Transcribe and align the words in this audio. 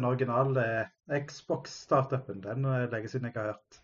Den 0.00 0.06
originale 0.08 0.88
Xbox-startupen. 1.12 2.38
Den 2.40 2.64
er 2.64 2.86
lenge 2.88 3.08
siden 3.12 3.26
jeg 3.28 3.34
har 3.36 3.50
hørt. 3.50 3.80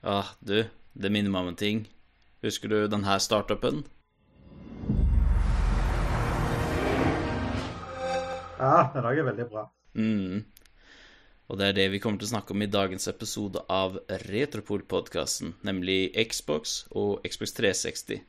Ja, 0.00 0.22
du, 0.40 0.62
det 0.96 1.10
minner 1.12 1.28
meg 1.34 1.42
om 1.44 1.50
en 1.50 1.58
ting. 1.60 1.82
Husker 2.40 2.72
du 2.72 2.76
denne 2.88 3.18
startupen? 3.20 3.82
Ja, 8.56 8.88
den 8.94 9.10
er 9.10 9.20
veldig 9.28 9.48
bra. 9.52 9.66
Mm. 9.92 10.40
Og 11.52 11.60
det 11.60 11.68
er 11.68 11.76
det 11.82 11.88
vi 11.92 12.00
kommer 12.00 12.24
til 12.24 12.30
å 12.30 12.32
snakke 12.32 12.56
om 12.56 12.64
i 12.64 12.72
dagens 12.80 13.12
episode 13.12 13.60
av 13.68 14.00
Retropol-podkasten, 14.24 15.52
nemlig 15.68 16.14
Xbox 16.32 16.86
og 16.96 17.20
Xbox 17.28 17.52
360. 17.60 18.24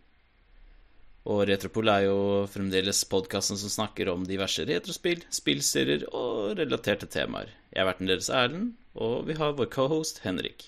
Og 1.29 1.43
Retropol 1.45 1.89
er 1.93 2.07
jo 2.07 2.17
fremdeles 2.49 3.03
podkasten 3.09 3.59
som 3.61 3.69
snakker 3.69 4.09
om 4.09 4.23
diverse 4.25 4.65
retrospill, 4.65 5.21
spillserier 5.29 6.07
og 6.17 6.55
relaterte 6.57 7.05
temaer. 7.11 7.51
Jeg 7.69 7.83
er 7.83 7.89
verten 7.91 8.09
deres 8.09 8.31
Erlend, 8.33 8.71
og 8.97 9.27
vi 9.27 9.35
har 9.37 9.53
vår 9.59 9.69
cohost 9.73 10.23
Henrik. 10.25 10.65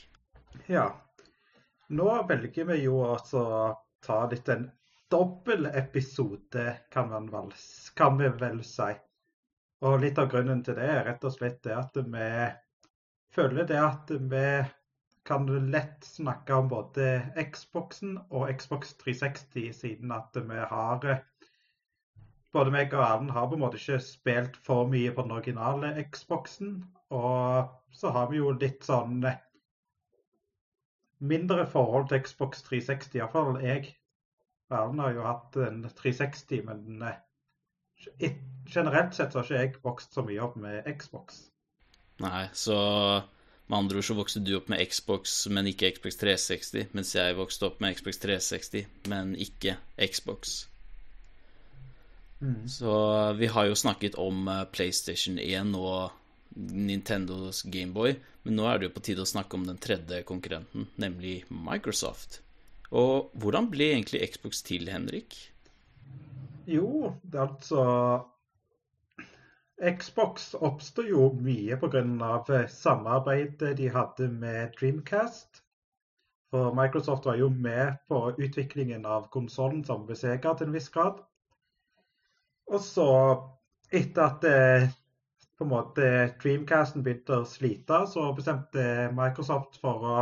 Ja. 0.69 0.91
Nå 1.89 2.05
velger 2.29 2.69
vi 2.69 2.83
jo 2.83 3.01
også 3.07 3.41
å 3.41 3.63
ta 4.05 4.19
litt 4.29 4.49
en 4.53 4.67
dobbel 5.09 5.65
episode, 5.73 6.67
kan, 6.93 7.09
vel, 7.33 7.49
kan 7.97 8.21
vi 8.21 8.29
vel 8.37 8.61
si. 8.67 8.93
Og 9.83 9.99
litt 10.05 10.21
av 10.21 10.29
grunnen 10.31 10.61
til 10.63 10.77
det 10.77 10.85
er 10.85 11.03
rett 11.09 11.25
og 11.27 11.33
slett 11.33 11.59
det 11.65 11.73
at 11.75 11.97
vi 11.97 12.29
føler 13.33 13.67
det 13.67 13.81
at 13.81 14.13
vi 14.13 14.45
kan 15.27 15.45
du 15.47 15.55
lett 15.59 16.03
snakke 16.03 16.53
om 16.53 16.67
både 16.71 17.21
Xboxen 17.53 18.17
og 18.29 18.49
Xbox 18.59 18.93
360, 18.99 19.71
siden 19.73 20.11
at 20.11 20.35
vi 20.35 20.65
har 20.71 21.23
Både 22.53 22.69
meg 22.69 22.91
og 22.93 23.01
Erlend 23.01 23.31
har 23.33 23.47
på 23.49 23.55
en 23.57 23.63
måte 23.63 23.79
ikke 23.79 23.95
spilt 24.05 24.57
for 24.61 24.85
mye 24.85 25.09
på 25.09 25.23
den 25.25 25.31
originale 25.33 26.03
Xboxen. 26.13 26.83
Og 27.09 27.71
så 27.89 28.11
har 28.13 28.27
vi 28.29 28.37
jo 28.37 28.51
litt 28.53 28.85
sånn 28.85 29.25
mindre 31.17 31.65
forhold 31.65 32.11
til 32.11 32.21
Xbox 32.21 32.61
360, 32.67 33.17
iallfall 33.17 33.57
jeg. 33.63 33.95
Erlend 34.69 35.01
har 35.01 35.17
jo 35.17 35.25
hatt 35.25 35.57
en 35.65 35.81
360, 35.97 36.61
men 36.69 37.01
generelt 38.69 39.17
sett 39.17 39.33
så 39.33 39.41
har 39.41 39.49
ikke 39.49 39.63
jeg 39.63 39.73
vokst 39.87 40.13
så 40.13 40.21
mye 40.27 40.45
opp 40.45 40.53
med 40.61 40.85
Xbox. 41.01 41.47
Nei, 42.21 42.45
så 42.53 42.77
med 43.73 43.79
andre 43.81 43.97
ord 43.99 44.05
så 44.05 44.15
vokste 44.17 44.41
du 44.45 44.53
opp 44.59 44.67
med 44.69 44.83
Xbox, 44.85 45.47
men 45.49 45.65
ikke 45.71 45.89
Xbox 45.95 46.19
360, 46.21 46.91
mens 46.93 47.15
jeg 47.17 47.37
vokste 47.39 47.65
opp 47.65 47.79
med 47.81 47.97
Xbox 47.97 48.21
360, 48.21 48.85
men 49.09 49.33
ikke 49.41 49.79
Xbox. 49.97 50.53
Mm. 52.43 52.67
Så 52.69 52.93
vi 53.39 53.49
har 53.49 53.69
jo 53.69 53.79
snakket 53.79 54.19
om 54.21 54.45
eh, 54.51 54.65
PlayStation 54.69 55.39
1 55.41 55.73
og 55.79 56.13
Nintendos 56.53 57.63
Gameboy, 57.65 58.17
men 58.43 58.59
nå 58.59 58.67
er 58.69 58.77
det 58.77 58.89
jo 58.89 58.95
på 58.99 59.05
tide 59.07 59.25
å 59.25 59.29
snakke 59.29 59.57
om 59.57 59.65
den 59.65 59.79
tredje 59.81 60.21
konkurrenten, 60.27 60.89
nemlig 61.01 61.39
Microsoft. 61.49 62.41
Og 62.93 63.31
hvordan 63.41 63.71
ble 63.73 63.89
egentlig 63.95 64.21
Xbox 64.35 64.61
til, 64.67 64.85
Henrik? 64.93 65.39
Jo, 66.69 67.15
det 67.25 67.39
er 67.39 67.47
altså 67.47 67.87
Xbox 69.81 70.53
oppstod 70.53 71.09
jo 71.09 71.31
mye 71.41 71.77
pga. 71.81 72.03
Eh, 72.55 72.67
samarbeidet 72.69 73.77
de 73.77 73.89
hadde 73.89 74.29
med 74.29 74.73
Dreamcast. 74.79 75.63
For 76.53 76.73
Microsoft 76.77 77.25
var 77.25 77.35
jo 77.35 77.49
med 77.49 77.95
på 78.07 78.33
utviklingen 78.37 79.05
av 79.05 79.29
konsollen 79.33 79.83
som 79.85 80.07
ved 80.07 80.19
Sega 80.21 80.53
til 80.53 80.69
en 80.69 80.75
viss 80.77 80.89
grad. 80.93 81.23
Og 82.69 82.79
så, 82.79 83.07
etter 83.91 84.23
at 84.27 84.45
eh, 84.45 84.85
på 85.57 85.65
en 85.65 85.73
måte 85.73 86.11
Dreamcasten 86.43 87.03
begynte 87.03 87.41
å 87.41 87.49
slite, 87.49 88.03
så 88.13 88.29
bestemte 88.37 89.09
Microsoft 89.17 89.81
for 89.81 90.05
å 90.05 90.17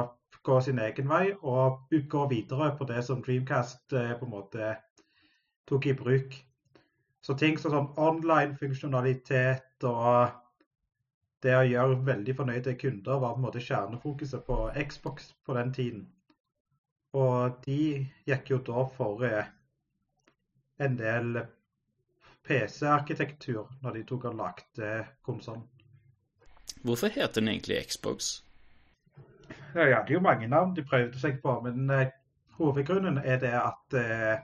gå 0.48 0.62
sin 0.62 0.80
egen 0.80 1.10
vei 1.12 1.34
og 1.42 1.92
gå 2.16 2.24
videre 2.32 2.72
på 2.78 2.88
det 2.90 3.04
som 3.06 3.22
Dreamcast 3.22 3.94
eh, 3.94 4.16
på 4.18 4.26
en 4.26 4.34
måte 4.34 4.72
tok 5.68 5.92
i 5.92 5.98
bruk. 6.00 6.40
Så 7.22 7.36
ting 7.38 7.58
som 7.62 7.74
sånn 7.74 7.90
online-funksjonalitet 8.02 9.86
og 9.86 10.32
det 11.42 11.54
å 11.58 11.66
gjøre 11.66 12.02
veldig 12.06 12.36
fornøyde 12.38 12.76
kunder 12.82 13.22
var 13.22 13.36
på 13.36 13.42
en 13.42 13.46
måte 13.46 13.64
kjernefokuset 13.66 14.46
på 14.46 14.58
Xbox 14.90 15.32
på 15.46 15.56
den 15.58 15.74
tiden. 15.74 16.04
Og 17.18 17.58
de 17.66 17.82
gikk 18.30 18.54
jo 18.54 18.62
da 18.66 18.86
for 18.96 19.26
eh, 19.28 19.50
en 20.82 20.96
del 20.98 21.42
PC-arkitektur 22.48 23.68
når 23.82 23.98
de 23.98 24.06
tok 24.10 24.30
og 24.32 24.38
lagde 24.40 24.94
konsollen. 25.26 25.68
Hvorfor 26.82 27.12
heter 27.14 27.42
den 27.42 27.52
egentlig 27.52 27.84
Xbox? 27.90 28.40
Ja, 29.76 29.84
de 29.86 29.94
er 29.94 30.14
jo 30.16 30.24
mange 30.24 30.48
navn 30.48 30.74
de 30.76 30.84
prøvde 30.84 31.20
seg 31.20 31.38
på, 31.44 31.54
men 31.64 31.90
uh, 31.92 32.08
hovedgrunnen 32.58 33.20
er 33.22 33.38
det 33.40 33.54
at 33.56 33.96
uh, 33.96 34.42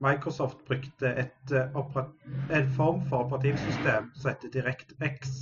Microsoft 0.00 0.64
brukte 0.64 1.08
et, 1.08 1.52
eh, 1.52 1.76
en 2.50 2.70
form 2.76 3.02
for 3.08 3.26
operativsystem 3.26 4.10
som 4.14 4.30
heter 4.30 4.48
DirectX. 4.48 5.34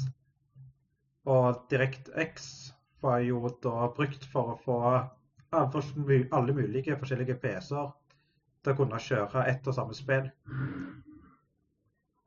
Og 1.27 1.67
DirectX 1.71 2.73
var 3.01 3.19
jo 3.23 3.49
da 3.63 3.87
brukt 3.95 4.25
for 4.33 4.55
å 4.55 4.59
få 4.65 4.79
alle 5.53 6.55
mulige 6.57 6.97
forskjellige 6.99 7.39
PC-er 7.43 7.93
til 8.65 8.73
å 8.73 8.77
kunne 8.77 9.01
kjøre 9.01 9.47
ett 9.47 9.69
og 9.71 9.77
samme 9.77 9.95
spill. 9.95 10.27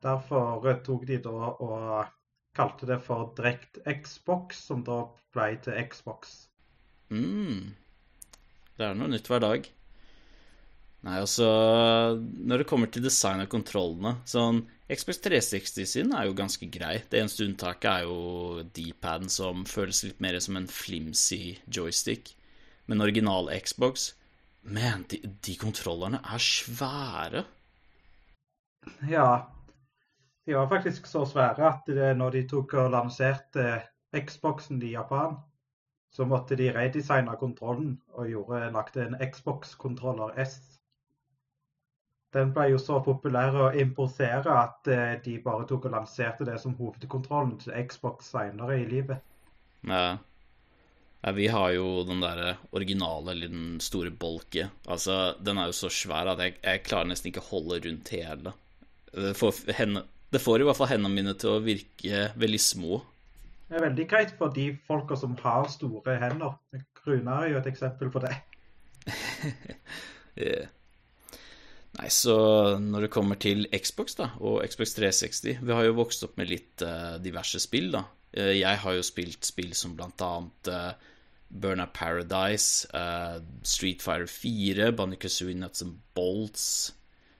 Derfor 0.02 0.64
tok 0.86 1.04
de 1.06 1.20
da 1.22 1.52
og 1.52 2.08
kalte 2.56 2.88
det 2.88 2.98
for 3.04 3.34
DirectXbox, 3.36 4.64
som 4.70 4.82
da 4.84 5.04
ble 5.36 5.52
til 5.62 5.78
Xbox. 5.84 6.48
Mm. 7.12 7.74
Det 8.78 8.88
er 8.88 8.96
noe 8.96 9.12
nytt 9.12 9.28
hver 9.28 9.44
dag. 9.44 9.68
Nei, 11.02 11.18
altså 11.18 11.46
Når 12.18 12.62
det 12.62 12.68
kommer 12.70 12.90
til 12.92 13.02
design 13.02 13.42
og 13.42 13.50
kontrollene 13.50 14.14
Sånn 14.28 14.62
Xbox 14.92 15.22
360 15.24 15.88
sin 15.88 16.10
er 16.12 16.26
jo 16.28 16.34
ganske 16.36 16.66
grei. 16.68 16.98
Det 17.08 17.16
eneste 17.16 17.46
unntaket 17.46 17.88
er 17.88 18.02
jo 18.04 18.64
D-paden, 18.76 19.30
som 19.32 19.62
føles 19.64 20.02
litt 20.04 20.18
mer 20.20 20.36
som 20.44 20.58
en 20.58 20.66
flimsy 20.68 21.54
joystick. 21.64 22.34
Men 22.90 23.00
original 23.00 23.48
Xbox 23.64 24.10
Men, 24.60 25.06
de, 25.08 25.22
de 25.46 25.54
kontrollerne 25.56 26.20
er 26.20 26.44
svære. 26.44 27.44
Ja. 29.08 29.30
De 30.44 30.58
var 30.58 30.68
faktisk 30.68 31.08
så 31.08 31.24
svære 31.30 31.64
at 31.70 31.88
det, 31.88 32.12
når 32.18 32.36
de 32.36 32.44
tok 32.50 32.76
og 32.82 32.92
lanserte 32.92 33.80
Xboxen 34.12 34.82
i 34.82 34.92
Japan, 34.92 35.38
så 36.12 36.28
måtte 36.28 36.58
de 36.60 36.68
redesigne 36.74 37.32
kontrollen 37.40 37.96
og 38.12 38.28
gjorde, 38.28 38.68
lagde 38.76 39.06
en 39.06 39.16
Xbox-kontroller 39.32 40.36
S 40.44 40.60
den 42.32 42.52
ble 42.56 42.70
jo 42.72 42.80
så 42.80 42.98
populær 43.04 43.56
å 43.60 43.70
importere 43.76 44.56
at 44.56 44.88
eh, 44.90 45.16
de 45.24 45.36
bare 45.44 45.66
tok 45.68 45.88
og 45.88 45.96
lanserte 45.96 46.46
det 46.48 46.56
som 46.62 46.76
hovedkontrollen 46.78 47.58
til 47.60 47.74
Xbox 47.88 48.32
senere 48.32 48.78
i 48.80 48.86
livet. 48.88 49.20
Ja. 49.88 50.16
ja 51.20 51.34
vi 51.36 51.50
har 51.52 51.74
jo 51.76 52.06
den 52.08 52.24
der 52.24 52.56
originale, 52.72 53.34
eller 53.34 53.52
den 53.52 53.76
store 53.84 54.10
bolket. 54.10 54.72
Altså, 54.88 55.36
den 55.44 55.60
er 55.60 55.68
jo 55.68 55.78
så 55.82 55.92
svær 55.92 56.32
at 56.32 56.40
jeg, 56.44 56.56
jeg 56.62 56.84
klarer 56.88 57.12
nesten 57.12 57.32
ikke 57.32 57.44
å 57.44 57.50
holde 57.50 57.82
rundt 57.84 58.14
hele. 58.16 58.56
Det 59.12 59.36
får, 59.36 59.64
henne, 59.76 60.06
det 60.32 60.40
får 60.40 60.62
i 60.62 60.70
hvert 60.70 60.80
fall 60.80 60.92
hendene 60.94 61.20
mine 61.20 61.36
til 61.36 61.58
å 61.58 61.64
virke 61.64 62.30
veldig 62.40 62.64
små. 62.64 63.02
Det 63.68 63.76
er 63.76 63.88
veldig 63.90 64.08
greit 64.08 64.32
for 64.40 64.52
de 64.52 64.70
folka 64.88 65.16
som 65.20 65.36
har 65.44 65.68
store 65.72 66.16
hender. 66.20 66.56
Runar 67.04 67.44
er 67.44 67.54
jo 67.54 67.60
et 67.60 67.68
eksempel 67.72 68.12
på 68.12 68.20
det. 68.24 68.36
yeah. 70.36 70.70
Nei, 71.98 72.08
så 72.08 72.34
når 72.80 73.06
det 73.06 73.12
kommer 73.12 73.36
til 73.36 73.66
Xbox 73.68 74.16
da, 74.16 74.30
og 74.40 74.62
Xbox 74.64 74.94
360 74.96 75.58
Vi 75.60 75.74
har 75.76 75.84
jo 75.84 75.98
vokst 75.98 76.24
opp 76.24 76.38
med 76.40 76.48
litt 76.48 76.84
uh, 76.86 77.18
diverse 77.20 77.60
spill, 77.60 77.90
da. 77.92 78.06
Uh, 78.32 78.54
jeg 78.56 78.80
har 78.80 78.96
jo 78.96 79.04
spilt 79.04 79.44
spill 79.44 79.74
som 79.76 79.96
blant 79.98 80.24
annet 80.24 80.70
uh, 80.72 81.10
Burnout 81.52 81.92
Paradise, 81.92 82.88
uh, 82.96 83.42
Street 83.62 84.00
Fighter 84.00 84.26
4, 84.26 84.88
Bunny 84.96 85.20
Kazooie 85.20 85.58
Nuts 85.58 85.84
and 85.84 86.00
Bolts, 86.16 86.94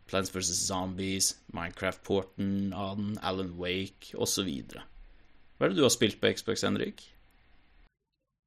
Plants 0.06 0.28
vs. 0.34 0.52
Zombies, 0.66 1.32
Minecraft 1.56 2.02
Porten, 2.04 2.74
av 2.76 2.98
den, 3.00 3.16
Alan 3.22 3.54
Wake 3.56 4.12
osv. 4.12 4.50
Hva 4.76 5.64
er 5.64 5.72
det 5.72 5.80
du 5.80 5.86
har 5.86 5.94
spilt 5.94 6.20
på 6.20 6.28
Xbox, 6.36 6.66
Henrik? 6.68 7.06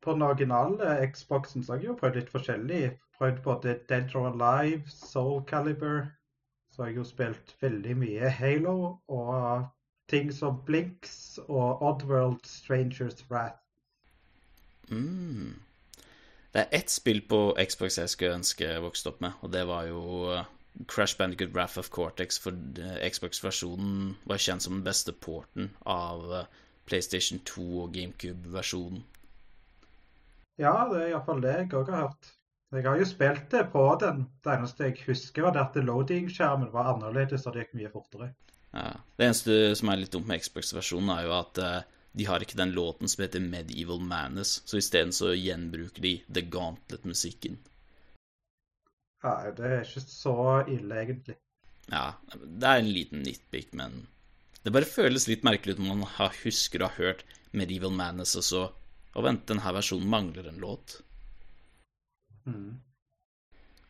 På 0.05 0.13
den 0.13 0.21
originale 0.21 0.99
Xboxen 1.09 1.63
så 1.65 1.73
har 1.73 1.81
jeg 1.81 1.89
jo 1.89 1.97
prøvd 1.99 2.21
litt 2.21 2.31
forskjellig 2.33 2.83
prøvd 3.17 3.41
både 3.43 3.79
Dead 3.89 4.15
or 4.15 4.27
Alive, 4.27 4.83
Soul 4.87 5.43
Caliber. 5.47 6.05
Så 6.71 6.81
har 6.81 6.89
jeg 6.89 6.97
jo 6.97 7.03
spilt 7.03 7.55
veldig 7.61 7.97
mye 7.97 8.29
Halo 8.29 8.97
og 9.07 9.67
ting 10.11 10.33
som 10.33 10.59
Blinks 10.65 11.39
og 11.47 11.81
Oddworld 11.81 12.43
Strangers 12.43 13.25
Wrath. 13.29 13.61
Mm. 14.87 15.55
Det 16.53 16.61
er 16.61 16.67
ett 16.71 16.91
spill 16.91 17.21
på 17.27 17.55
Xbox 17.69 17.97
jeg 17.97 18.09
skulle 18.09 18.35
ønske 18.35 18.67
jeg 18.67 18.83
vokste 18.83 19.09
opp 19.11 19.21
med, 19.21 19.31
og 19.41 19.53
det 19.53 19.67
var 19.67 19.87
jo 19.87 20.03
Crash 20.87 21.17
Bandicoot 21.17 21.55
Wrath 21.55 21.79
of 21.79 21.89
Cortex 21.89 22.39
for 22.39 22.51
Xbox-versjonen 23.09 24.15
var 24.25 24.37
kjent 24.37 24.63
som 24.63 24.77
den 24.77 24.83
beste 24.83 25.11
porten 25.11 25.71
av 25.85 26.45
PlayStation 26.85 27.39
2 27.39 27.65
og 27.81 27.93
GameCube-versjonen. 27.93 29.03
Ja, 30.61 30.73
det 30.91 31.01
er 31.01 31.11
iallfall 31.11 31.43
det 31.43 31.53
jeg 31.57 31.71
òg 31.75 31.91
har 31.91 32.05
hørt. 32.05 32.31
Jeg 32.75 32.83
har 32.87 32.99
jo 32.99 33.07
spilt 33.07 33.51
det 33.51 33.63
på 33.71 33.83
den. 34.01 34.25
Det 34.43 34.51
eneste 34.51 34.87
jeg 34.89 35.03
husker, 35.05 35.45
var 35.47 35.59
at 35.61 35.75
loading-skjermen 35.79 36.71
var 36.73 36.93
annerledes, 36.93 37.45
og 37.47 37.55
det 37.55 37.65
gikk 37.65 37.77
mye 37.79 37.91
fortere. 37.93 38.31
Ja. 38.75 38.89
Det 39.15 39.27
eneste 39.27 39.59
som 39.79 39.91
er 39.91 40.01
litt 40.01 40.11
dumt 40.15 40.27
med 40.27 40.43
Xbox-versjonen, 40.43 41.11
er 41.13 41.27
jo 41.27 41.35
at 41.37 41.61
uh, 41.63 41.77
de 42.15 42.27
har 42.27 42.43
ikke 42.43 42.59
den 42.59 42.73
låten 42.75 43.11
som 43.11 43.23
heter 43.23 43.43
Medieval 43.43 44.01
Madness, 44.03 44.57
så 44.67 44.79
isteden 44.79 45.15
så 45.15 45.31
gjenbruker 45.35 46.03
de 46.03 46.17
The 46.27 46.43
Gauntlet-musikken. 46.51 47.59
Nei, 49.25 49.51
det 49.57 49.69
er 49.71 49.85
ikke 49.85 50.03
så 50.03 50.37
ille, 50.71 50.99
egentlig. 51.01 51.37
Ja, 51.91 52.13
det 52.33 52.69
er 52.69 52.81
en 52.81 52.91
liten 52.91 53.23
nitpick, 53.25 53.71
men 53.77 54.05
det 54.65 54.73
bare 54.73 54.89
føles 54.89 55.27
litt 55.29 55.45
merkelig 55.45 55.75
ut 55.75 55.83
når 55.83 55.99
man 56.01 56.33
husker 56.41 56.81
å 56.81 56.89
ha 56.89 56.97
hørt 56.97 57.23
Medieval 57.55 57.93
Madness, 57.93 58.35
og 58.39 58.45
så 58.47 58.63
Og 59.15 59.23
vent, 59.23 59.45
denne 59.47 59.75
versjonen 59.75 60.09
mangler 60.11 60.49
en 60.49 60.59
låt. 60.59 60.99
Mm. 62.45 62.81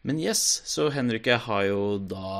Men 0.05 0.19
yes, 0.21 0.61
så 0.69 0.91
Henrik 0.93 1.25
og 1.25 1.31
jeg 1.33 1.43
har 1.47 1.63
jo 1.65 1.83
da 1.97 2.31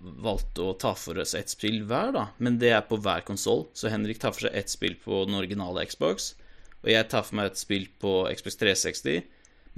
valgt 0.00 0.58
å 0.58 0.72
ta 0.74 0.90
for 0.98 1.20
oss 1.22 1.36
ett 1.38 1.52
spill 1.52 1.84
hver, 1.86 2.10
da. 2.16 2.24
Men 2.42 2.58
det 2.58 2.72
er 2.74 2.82
på 2.88 2.98
hver 2.98 3.22
konsoll. 3.26 3.68
Så 3.78 3.92
Henrik 3.92 4.18
tar 4.18 4.34
for 4.34 4.48
seg 4.48 4.56
ett 4.58 4.72
spill 4.72 4.96
på 4.98 5.22
den 5.28 5.38
originale 5.38 5.84
Xbox, 5.86 6.32
og 6.80 6.88
jeg 6.90 7.06
tar 7.12 7.22
for 7.28 7.38
meg 7.38 7.52
et 7.52 7.60
spill 7.60 7.86
på 8.02 8.14
Xbox 8.34 8.58
360. 8.58 9.22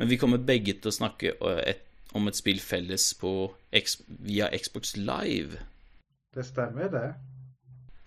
Men 0.00 0.08
vi 0.08 0.16
kommer 0.16 0.40
begge 0.40 0.78
til 0.78 0.88
å 0.88 0.94
snakke 0.94 1.34
om 2.16 2.30
et 2.30 2.38
spill 2.38 2.62
felles 2.64 3.10
på, 3.20 3.52
via 4.24 4.48
Xbox 4.56 4.96
Live. 4.96 5.60
Det 6.32 6.46
stemmer, 6.48 6.88
det. 6.88 7.10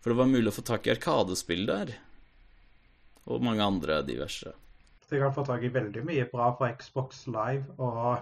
For 0.02 0.14
det 0.14 0.18
var 0.18 0.34
mulig 0.34 0.50
å 0.50 0.56
få 0.56 0.66
tak 0.66 0.90
i 0.90 0.96
Arkadespill 0.96 1.68
der. 1.70 1.94
Og 3.26 3.44
mange 3.44 3.64
andre 3.64 4.02
diverse. 4.06 4.54
Så 5.06 5.16
jeg 5.16 5.22
kan 5.22 5.34
få 5.34 5.46
tak 5.46 5.64
i 5.64 5.74
veldig 5.74 6.02
mye 6.06 6.26
bra 6.32 6.52
fra 6.58 6.72
Xbox 6.74 7.26
Live. 7.28 7.66
Og 7.78 8.18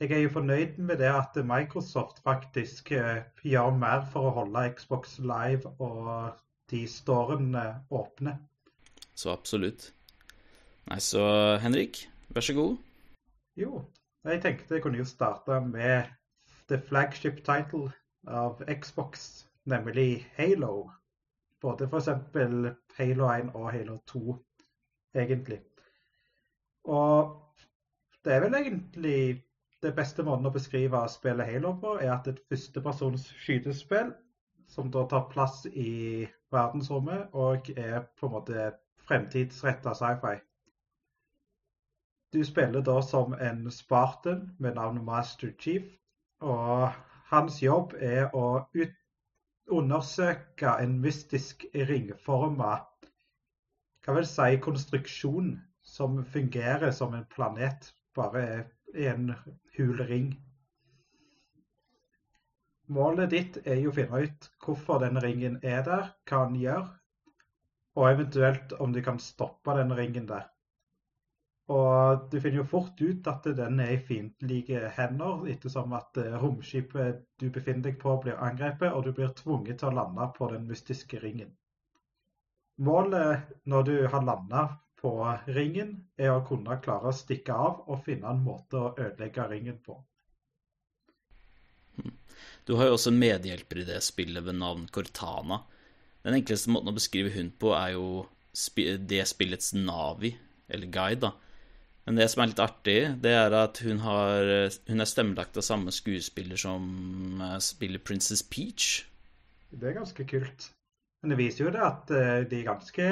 jeg 0.00 0.12
er 0.12 0.24
jo 0.24 0.32
fornøyd 0.34 0.78
med 0.78 0.98
det 1.02 1.10
at 1.10 1.38
Microsoft 1.46 2.22
faktisk 2.24 2.92
eh, 2.92 3.22
gjør 3.42 3.78
mer 3.78 4.02
for 4.12 4.28
å 4.28 4.34
holde 4.40 4.66
Xbox 4.76 5.18
Live 5.18 5.70
og 5.78 6.34
de 6.70 6.82
storene 6.90 7.64
åpne. 7.90 8.34
Så 9.14 9.30
absolutt. 9.32 9.92
Nei, 10.90 10.98
så 11.00 11.22
Henrik, 11.62 12.02
vær 12.28 12.44
så 12.44 12.54
god. 12.54 12.76
Jo, 13.56 13.80
jeg 14.26 14.42
tenkte 14.42 14.76
jeg 14.76 14.84
kunne 14.84 15.00
jo 15.00 15.08
starte 15.08 15.60
med 15.64 16.10
the 16.68 16.78
flagship 16.88 17.40
title 17.46 17.88
av 18.26 18.60
Xbox, 18.66 19.46
nemlig 19.64 20.26
Halo. 20.36 20.90
Både 21.66 21.88
f.eks. 21.90 22.08
Halo 22.96 23.30
1 23.32 23.48
og 23.58 23.72
Halo 23.72 23.96
2, 24.06 24.36
egentlig. 25.18 25.60
Og 26.84 27.32
det 28.24 28.34
er 28.34 28.44
vel 28.44 28.54
egentlig 28.54 29.42
det 29.82 29.90
beste 29.96 30.22
måten 30.22 30.46
å 30.46 30.52
beskrive 30.54 31.00
spillet 31.10 31.48
Halo 31.50 31.72
på, 31.82 31.96
er 31.98 32.12
at 32.14 32.28
et 32.30 32.38
førstepersons 32.46 33.24
skytespill 33.42 34.12
som 34.70 34.92
da 34.94 35.02
tar 35.10 35.26
plass 35.32 35.64
i 35.66 36.26
verdensrommet 36.54 37.34
og 37.34 37.70
er 37.74 38.06
på 38.14 38.28
en 38.28 38.36
måte 38.36 38.68
fremtidsretta 39.08 39.94
sci-fi. 39.98 40.36
Du 42.34 42.44
spiller 42.46 42.86
da 42.86 43.00
som 43.02 43.34
en 43.40 43.66
Spartan 43.74 44.52
med 44.58 44.78
navnet 44.78 45.04
Master 45.04 45.50
Chief, 45.58 45.90
og 46.46 46.94
hans 47.32 47.58
jobb 47.62 47.98
er 47.98 48.30
å 48.34 48.46
ut 48.74 48.94
undersøke 49.72 50.76
en 50.82 50.98
mystisk 51.02 51.66
ringforma 51.74 52.76
hva 54.06 54.14
vil 54.14 54.26
si 54.30 54.58
konstruksjon 54.62 55.56
som 55.82 56.20
fungerer 56.30 56.92
som 56.94 57.14
en 57.14 57.24
planet, 57.34 57.88
bare 58.14 58.66
i 58.94 59.08
en 59.10 59.32
hul 59.76 60.02
ring. 60.06 60.28
Målet 62.86 63.32
ditt 63.34 63.58
er 63.66 63.80
jo 63.82 63.90
å 63.90 63.96
finne 63.96 64.20
ut 64.22 64.46
hvorfor 64.62 65.02
den 65.02 65.18
ringen 65.22 65.58
er 65.66 65.82
der, 65.88 66.12
hva 66.30 66.44
den 66.46 66.60
gjør, 66.62 66.86
og 67.98 68.10
eventuelt 68.12 68.76
om 68.78 68.94
du 68.94 69.00
kan 69.02 69.18
stoppe 69.18 69.74
den 69.74 69.90
ringen 69.98 70.28
der. 70.30 70.46
Og 71.66 72.26
du 72.30 72.36
finner 72.38 72.60
jo 72.60 72.68
fort 72.70 73.00
ut 73.02 73.26
at 73.26 73.46
den 73.58 73.80
er 73.82 73.96
i 73.96 74.02
fiendtlige 74.08 74.86
hender, 74.94 75.42
ettersom 75.50 75.96
at 75.98 76.18
eh, 76.22 76.36
romskipet 76.38 77.24
du 77.42 77.48
befinner 77.50 77.88
deg 77.88 77.96
på, 77.98 78.12
blir 78.22 78.38
angrepet, 78.38 78.92
og 78.92 79.02
du 79.02 79.12
blir 79.16 79.32
tvunget 79.34 79.80
til 79.80 79.90
å 79.90 79.96
lande 79.96 80.28
på 80.36 80.46
den 80.52 80.68
mystiske 80.68 81.18
ringen. 81.24 81.50
Målet 82.86 83.48
når 83.64 83.88
du 83.88 83.96
har 84.12 84.22
landa 84.22 84.66
på 85.00 85.12
ringen, 85.56 85.96
er 86.16 86.36
å 86.36 86.44
kunne 86.46 86.78
klare 86.84 87.10
å 87.10 87.16
stikke 87.16 87.54
av 87.54 87.82
og 87.90 88.04
finne 88.06 88.30
en 88.30 88.44
måte 88.44 88.78
å 88.78 88.92
ødelegge 88.94 89.48
ringen 89.50 89.80
på. 89.82 89.98
Du 92.66 92.76
har 92.76 92.88
jo 92.88 92.96
også 92.96 93.10
en 93.12 93.18
medhjelper 93.18 93.82
i 93.82 93.88
det 93.88 93.98
spillet 94.04 94.44
ved 94.44 94.58
navn 94.58 94.86
Cortana. 94.92 95.60
Den 96.26 96.38
enkleste 96.38 96.70
måten 96.74 96.90
å 96.90 96.96
beskrive 96.96 97.32
hun 97.34 97.52
på 97.58 97.72
er 97.74 97.94
jo 97.96 98.06
det 99.06 99.22
spillets 99.30 99.74
Navi, 99.74 100.32
eller 100.68 100.90
guide, 100.90 101.28
da. 101.28 101.45
Men 102.06 102.20
det 102.20 102.28
som 102.30 102.42
er 102.42 102.52
litt 102.52 102.62
artig, 102.62 102.98
det 103.22 103.32
er 103.34 103.54
at 103.58 103.80
hun, 103.82 103.98
har, 104.04 104.50
hun 104.86 105.02
er 105.02 105.10
stemmelagt 105.10 105.58
av 105.58 105.64
samme 105.66 105.90
skuespiller 105.94 106.60
som 106.60 107.40
eh, 107.42 107.56
spiller 107.62 107.98
Princess 107.98 108.44
Peach. 108.46 109.00
Det 109.74 109.90
er 109.90 109.96
ganske 109.98 110.26
kult. 110.30 110.68
Men 111.22 111.34
det 111.34 111.40
viser 111.40 111.66
jo 111.66 111.72
det 111.74 111.82
at 111.82 112.12
eh, 112.14 112.44
de 112.46 112.62
ganske 112.68 113.08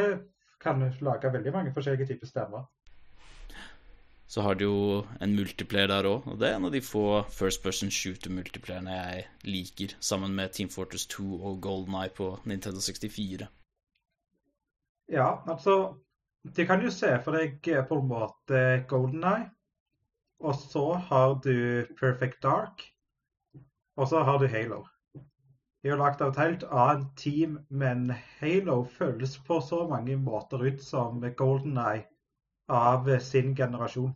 kan 0.62 0.86
lage 1.02 1.32
veldig 1.34 1.52
mange 1.52 1.74
forskjellige 1.74 2.12
typer 2.12 2.30
stemmer. 2.30 2.68
Så 4.30 4.42
har 4.46 4.54
du 4.54 4.64
jo 4.64 4.78
en 5.22 5.34
multiplayer 5.36 5.90
der 5.90 6.06
òg, 6.08 6.24
og 6.30 6.38
det 6.40 6.48
er 6.48 6.56
en 6.56 6.70
av 6.70 6.72
de 6.74 6.80
få 6.82 7.24
First 7.34 7.62
Person 7.66 7.90
Shooter-multiplayerne 7.92 8.94
jeg 8.94 9.26
liker, 9.44 9.98
sammen 10.00 10.32
med 10.38 10.54
Team 10.54 10.70
Fortress 10.72 11.06
2 11.12 11.26
og 11.42 11.60
Golden 11.62 11.98
Eye 11.98 12.14
på 12.14 12.30
Nintendo 12.46 12.80
64. 12.80 13.50
Ja, 15.12 15.28
altså 15.50 15.76
De 16.44 16.66
kan 16.66 16.82
jo 16.84 16.90
se 16.92 17.08
for 17.24 17.38
deg 17.38 17.68
på 17.88 17.96
en 17.96 18.08
måte 18.08 18.58
Golden 18.88 19.22
Eye, 19.24 19.46
og 20.44 20.58
så 20.60 20.82
har 21.08 21.38
du 21.44 21.86
Perfect 21.96 22.42
Dark, 22.44 22.84
og 23.96 24.10
så 24.10 24.20
har 24.28 24.38
du 24.42 24.48
Halo. 24.52 24.82
De 25.84 25.90
har 25.92 26.00
lagt 26.00 26.20
av 26.20 26.34
et 26.34 26.40
helt 26.42 26.66
annet 26.68 27.08
team, 27.16 27.56
men 27.68 28.10
Halo 28.40 28.82
føles 28.84 29.38
på 29.46 29.60
så 29.64 29.82
mange 29.88 30.16
måter 30.20 30.66
ut 30.68 30.84
som 30.84 31.24
Golden 31.36 31.80
Eye 31.80 32.04
av 32.68 33.08
sin 33.24 33.56
generasjon. 33.56 34.14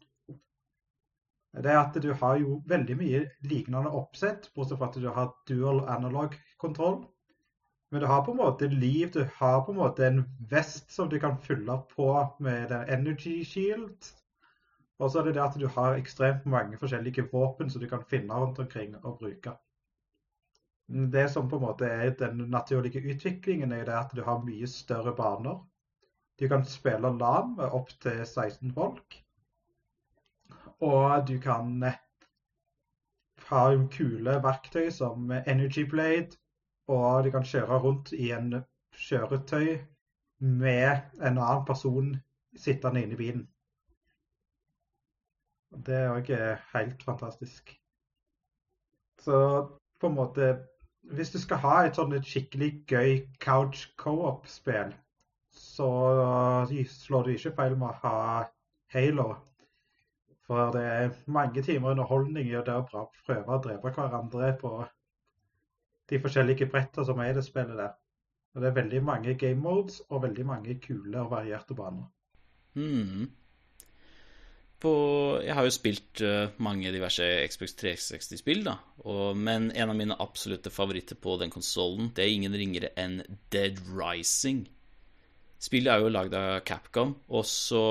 Det 1.59 1.73
er 1.73 1.81
at 1.81 1.97
du 2.03 2.13
har 2.13 2.37
jo 2.41 2.61
veldig 2.69 2.97
mye 3.01 3.21
lignende 3.49 3.91
oppsett, 3.97 4.51
bortsett 4.55 4.79
fra 4.79 4.91
at 4.93 5.01
du 5.01 5.09
har 5.09 5.33
dual 5.49 5.81
analog-kontroll. 5.89 7.07
Men 7.91 8.01
du 8.01 8.07
har 8.07 8.25
på 8.25 8.31
en 8.31 8.37
måte 8.37 8.69
liv, 8.69 9.11
du 9.13 9.29
har 9.35 9.61
på 9.65 9.73
en 9.73 9.79
måte 9.79 10.07
en 10.07 10.25
vest 10.51 10.91
som 10.93 11.09
du 11.09 11.19
kan 11.21 11.39
fylle 11.41 11.79
på 11.95 12.11
med 12.39 12.73
en 12.73 12.89
energy 12.99 13.45
shield. 13.45 14.11
Og 14.99 15.11
så 15.11 15.21
er 15.21 15.29
det 15.29 15.35
det 15.39 15.45
at 15.45 15.57
du 15.61 15.67
har 15.73 15.97
ekstremt 15.97 16.47
mange 16.47 16.77
forskjellige 16.77 17.29
våpen 17.33 17.71
som 17.71 17.81
du 17.81 17.89
kan 17.89 18.05
finne 18.11 18.35
rundt 18.35 18.59
omkring 18.59 18.97
og 18.99 19.19
bruke. 19.23 19.55
Det 20.89 21.31
som 21.31 21.49
på 21.49 21.57
en 21.57 21.63
måte 21.63 21.87
er 21.87 22.11
den 22.19 22.37
naturlige 22.51 23.01
utviklingen, 23.15 23.73
er 23.73 23.91
at 23.93 24.13
du 24.17 24.23
har 24.25 24.45
mye 24.45 24.67
større 24.67 25.15
baner. 25.17 25.61
Du 26.41 26.49
kan 26.49 26.65
spille 26.65 27.13
LAN 27.19 27.55
med 27.57 27.73
opptil 27.73 28.27
16 28.27 28.73
folk. 28.73 29.23
Og 30.81 31.29
du 31.29 31.39
kan 31.41 31.83
eh, 31.83 31.97
ha 33.49 33.63
kule 33.91 34.37
verktøy 34.43 34.91
som 34.91 35.33
Energy 35.47 35.85
Blade, 35.91 36.37
og 36.89 37.25
de 37.25 37.33
kan 37.35 37.47
kjøre 37.47 37.79
rundt 37.85 38.13
i 38.17 38.31
en 38.37 38.63
kjøretøy 38.97 39.79
med 40.41 40.89
en 41.19 41.39
annen 41.39 41.67
person 41.69 42.15
sittende 42.57 43.03
inne 43.05 43.17
i 43.17 43.21
bilen. 43.21 43.45
Det 45.87 45.95
er 45.95 46.15
òg 46.15 46.31
helt 46.73 47.03
fantastisk. 47.05 47.75
Så 49.21 49.37
på 50.01 50.09
en 50.09 50.17
måte 50.17 50.53
hvis 51.17 51.31
du 51.31 51.39
skal 51.41 51.61
ha 51.63 51.75
et 51.87 51.97
sånn 51.97 52.15
skikkelig 52.25 52.71
gøy 52.91 53.13
couch 53.41 53.87
co-op-spill, 54.01 54.91
så 55.55 55.91
slår 56.93 57.25
du 57.25 57.35
ikke 57.35 57.55
feil 57.57 57.77
med 57.81 57.89
å 57.89 58.01
ha 58.03 58.19
Halo. 58.93 59.29
For 60.49 60.73
det 60.73 60.85
er 60.89 61.17
mange 61.29 61.63
timer 61.65 61.93
underholdning 61.93 62.49
i 62.49 62.61
det 62.65 62.75
å 62.75 62.85
prøve 62.89 63.57
å 63.57 63.61
drepe 63.65 63.93
hverandre 63.93 64.53
på 64.61 64.73
de 66.09 66.21
forskjellige 66.23 66.69
brettene 66.73 67.07
som 67.07 67.19
er 67.23 67.33
i 67.33 67.37
det 67.37 67.45
spillet 67.47 67.79
der. 67.79 67.97
Og 68.55 68.63
det 68.63 68.71
er 68.71 68.79
veldig 68.79 69.03
mange 69.05 69.35
game 69.39 69.61
modes 69.61 70.01
og 70.09 70.23
veldig 70.25 70.47
mange 70.47 70.79
kule 70.83 71.21
og 71.21 71.31
varierte 71.31 71.77
baner. 71.79 72.09
Mm. 72.79 73.29
på 74.79 74.93
Jeg 75.43 75.55
har 75.55 75.67
jo 75.67 75.75
spilt 75.75 76.21
uh, 76.23 76.51
mange 76.63 76.93
diverse 76.95 77.25
Xbox 77.51 77.75
360-spill, 77.81 78.63
da. 78.67 78.77
Og, 79.05 79.37
men 79.37 79.73
en 79.75 79.91
av 79.91 79.99
mine 79.99 80.17
absolutte 80.23 80.71
favoritter 80.71 81.19
på 81.19 81.37
den 81.41 81.51
konsollen, 81.51 82.13
det 82.15 82.25
er 82.25 82.35
ingen 82.35 82.55
ringere 82.55 82.93
enn 82.97 83.21
Dead 83.51 83.81
Rising. 83.91 84.69
Spillet 85.59 85.91
er 85.91 86.05
jo 86.05 86.13
lagd 86.15 86.37
av 86.39 86.61
Capcom, 86.65 87.17
og 87.29 87.47
så 87.47 87.85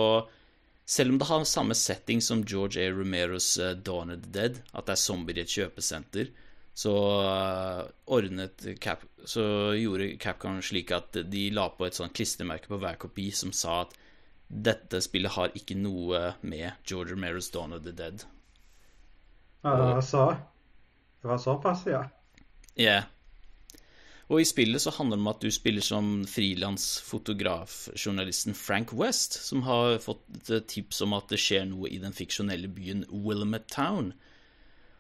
Selv 0.87 1.11
om 1.11 1.17
det 1.19 1.25
har 1.27 1.41
samme 1.43 1.75
setting 1.75 2.21
som 2.23 2.45
George 2.47 2.79
A. 2.79 2.91
Romeros 2.95 3.57
uh, 3.59 3.73
Dawn 3.75 4.13
of 4.13 4.21
the 4.23 4.29
Dead, 4.31 4.61
at 4.71 4.85
det 4.87 4.93
er 4.93 5.01
zombier 5.01 5.41
i 5.41 5.43
et 5.43 5.51
kjøpesenter, 5.51 6.29
så 6.77 6.93
uh, 7.25 7.87
ordnet 8.13 8.61
Cap 8.77 9.01
Så 9.25 9.41
gjorde 9.73 10.11
Capcom 10.21 10.59
slik 10.61 10.91
at 10.93 11.17
de 11.25 11.47
la 11.49 11.63
på 11.73 11.87
et 11.87 11.97
sånt 11.97 12.13
klistremerke 12.13 12.69
på 12.69 12.77
hver 12.77 12.99
kopi 13.01 13.31
som 13.33 13.49
sa 13.55 13.79
at 13.87 13.95
dette 14.47 15.01
spillet 15.03 15.33
har 15.33 15.55
ikke 15.57 15.75
noe 15.75 16.35
med 16.45 16.85
George 16.87 17.15
Romero's 17.15 17.49
Dawn 17.51 17.73
of 17.75 17.83
the 17.83 17.91
Dead. 17.91 18.23
Ja, 19.65 19.73
det 19.75 19.87
var 19.97 20.05
så 20.05 20.23
Det 21.21 21.27
var 21.27 21.37
såpass, 21.41 21.85
ja. 21.85 22.05
Ja. 22.75 22.83
Yeah. 22.83 23.03
Og 24.27 24.41
i 24.41 24.45
spillet 24.47 24.81
så 24.83 24.91
handler 24.91 25.17
det 25.17 25.23
om 25.23 25.29
at 25.31 25.41
du 25.43 25.51
spiller 25.51 25.81
som 25.83 26.25
frilansfotografjournalisten 26.27 28.55
Frank 28.59 28.93
West, 28.93 29.33
som 29.47 29.61
har 29.63 29.97
fått 30.03 30.51
tips 30.67 31.01
om 31.05 31.13
at 31.15 31.29
det 31.31 31.39
skjer 31.39 31.65
noe 31.69 31.87
i 31.87 31.97
den 32.03 32.13
fiksjonelle 32.15 32.67
byen 32.67 33.05
Willamette 33.07 33.69
Town. 33.71 34.13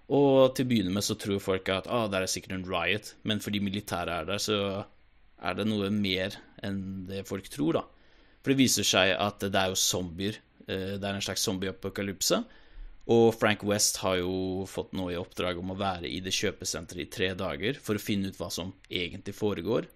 Og 0.07 0.55
til 0.55 0.63
å 0.63 0.69
begynne 0.69 0.93
med 0.95 1.03
så 1.03 1.17
tror 1.19 1.41
folk 1.43 1.67
at 1.73 1.89
ah, 1.91 2.05
det 2.07 2.21
er 2.21 2.31
sikkert 2.31 2.55
en 2.55 2.67
riot, 2.69 3.11
men 3.27 3.41
fordi 3.43 3.59
militæret 3.63 4.13
er 4.13 4.29
der, 4.29 4.39
så 4.39 4.59
er 5.37 5.57
det 5.57 5.67
noe 5.67 5.89
mer 5.91 6.37
enn 6.63 6.79
det 7.09 7.25
folk 7.27 7.49
tror, 7.51 7.81
da. 7.81 7.83
For 8.39 8.53
det 8.53 8.61
viser 8.61 8.87
seg 8.87 9.11
at 9.19 9.43
det 9.43 9.59
er 9.59 9.73
jo 9.73 9.81
zombier. 9.81 10.39
Eh, 10.67 10.95
det 10.95 11.03
er 11.03 11.17
en 11.17 11.25
slags 11.25 11.43
zombieapokalypse. 11.43 12.39
Og 13.11 13.27
Frank 13.35 13.63
West 13.67 14.01
har 14.03 14.21
jo 14.21 14.63
fått 14.67 14.95
noe 14.95 15.13
i 15.13 15.19
oppdrag 15.19 15.59
om 15.59 15.71
å 15.71 15.79
være 15.79 16.07
i 16.07 16.19
det 16.23 16.33
kjøpesenteret 16.35 17.05
i 17.05 17.11
tre 17.11 17.29
dager 17.39 17.79
for 17.83 17.99
å 17.99 18.03
finne 18.03 18.31
ut 18.31 18.39
hva 18.39 18.49
som 18.51 18.73
egentlig 18.87 19.35
foregår. 19.35 19.87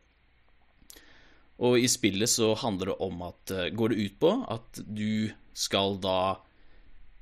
Og 1.62 1.78
i 1.80 1.90
spillet 1.92 2.32
så 2.32 2.54
handler 2.60 2.92
det 2.92 3.00
om 3.06 3.24
at 3.28 3.56
eh, 3.56 3.70
Går 3.76 3.94
det 3.94 4.06
ut 4.06 4.20
på 4.20 4.32
at 4.52 4.84
du 4.84 5.32
skal 5.56 6.00
da 6.04 6.42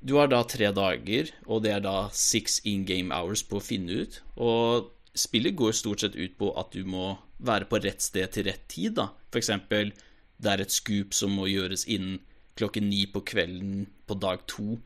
Du 0.00 0.14
har 0.16 0.30
da 0.32 0.40
tre 0.48 0.70
dager, 0.72 1.28
og 1.44 1.64
det 1.64 1.74
er 1.76 1.82
da 1.84 2.08
six 2.16 2.60
in 2.64 2.86
game 2.88 3.12
hours 3.12 3.42
på 3.44 3.58
å 3.58 3.64
finne 3.64 4.02
ut. 4.04 4.20
Og 4.40 4.88
spillet 5.12 5.56
går 5.58 5.76
stort 5.76 6.00
sett 6.04 6.16
ut 6.16 6.38
på 6.40 6.54
at 6.60 6.72
du 6.72 6.86
må 6.88 7.18
være 7.44 7.68
på 7.68 7.80
rett 7.84 8.00
sted 8.04 8.32
til 8.32 8.48
rett 8.48 8.64
tid, 8.72 8.96
da. 8.96 9.10
For 9.28 9.42
eksempel 9.42 9.92
det 10.40 10.52
er 10.52 10.64
et 10.64 10.72
scoop 10.72 11.12
som 11.16 11.34
må 11.36 11.50
gjøres 11.50 11.84
innen 11.84 12.22
klokken 12.56 12.88
ni 12.88 13.04
på 13.12 13.20
kvelden 13.28 13.84
på 14.08 14.16
dag 14.20 14.44
to. 14.48 14.78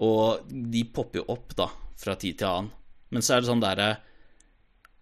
Og 0.00 0.48
de 0.48 0.86
popper 0.88 1.20
jo 1.20 1.28
opp, 1.36 1.52
da, 1.56 1.68
fra 2.00 2.16
tid 2.16 2.40
til 2.40 2.48
annen. 2.48 2.72
Men 3.12 3.24
så 3.24 3.36
er 3.36 3.42
det 3.42 3.50
sånn 3.50 3.64
derre 3.64 3.90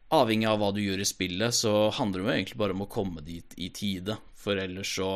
Avhengig 0.08 0.46
av 0.48 0.56
hva 0.56 0.70
du 0.72 0.78
gjør 0.80 1.02
i 1.02 1.04
spillet, 1.04 1.52
så 1.52 1.90
handler 1.92 2.22
det 2.22 2.24
jo 2.24 2.32
egentlig 2.32 2.58
bare 2.62 2.72
om 2.72 2.86
å 2.86 2.88
komme 2.88 3.20
dit 3.20 3.52
i 3.60 3.66
tide. 3.76 4.14
For 4.40 4.56
ellers 4.56 4.94
så 4.96 5.10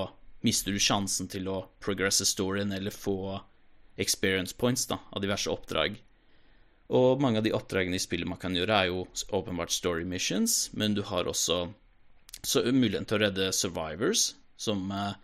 mister 0.44 0.74
du 0.74 0.82
sjansen 0.84 1.30
til 1.32 1.48
å 1.48 1.62
progresse 1.80 2.26
storyen 2.28 2.74
eller 2.76 2.92
få 2.92 3.38
experience 3.96 4.56
points 4.56 4.86
da, 4.90 4.98
av 5.10 5.22
diverse 5.22 5.50
oppdrag. 5.50 5.98
Og 6.92 7.20
mange 7.24 7.40
av 7.40 7.46
de 7.46 7.54
oppdragene 7.56 7.96
i 7.96 8.02
spillet 8.02 8.28
man 8.28 8.40
kan 8.40 8.56
gjøre, 8.56 8.78
er 8.78 8.90
jo 8.90 9.06
åpenbart 9.32 9.72
story 9.72 10.04
missions, 10.08 10.70
men 10.76 10.96
du 10.96 11.02
har 11.08 11.28
også 11.30 11.66
muligheten 12.72 13.08
til 13.08 13.18
å 13.18 13.22
redde 13.26 13.52
survivors, 13.56 14.32
som 14.60 14.90
uh, 14.92 15.14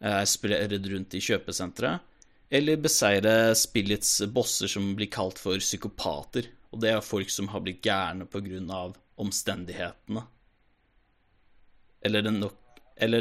er 0.00 0.24
spredd 0.28 0.86
rundt 0.90 1.14
i 1.14 1.22
kjøpesenteret, 1.22 2.04
eller 2.50 2.80
beseire 2.80 3.52
spillets 3.58 4.22
bosser 4.32 4.70
som 4.72 4.94
blir 4.96 5.10
kalt 5.12 5.38
for 5.38 5.60
psykopater. 5.60 6.48
Og 6.72 6.80
det 6.80 6.94
er 6.94 7.04
folk 7.04 7.30
som 7.32 7.50
har 7.52 7.60
blitt 7.64 7.84
gærne 7.84 8.24
av 8.72 8.96
omstendighetene. 9.20 10.22
Eller 12.04 12.24
den, 12.24 12.40
nok, 12.40 12.56
eller 12.96 13.20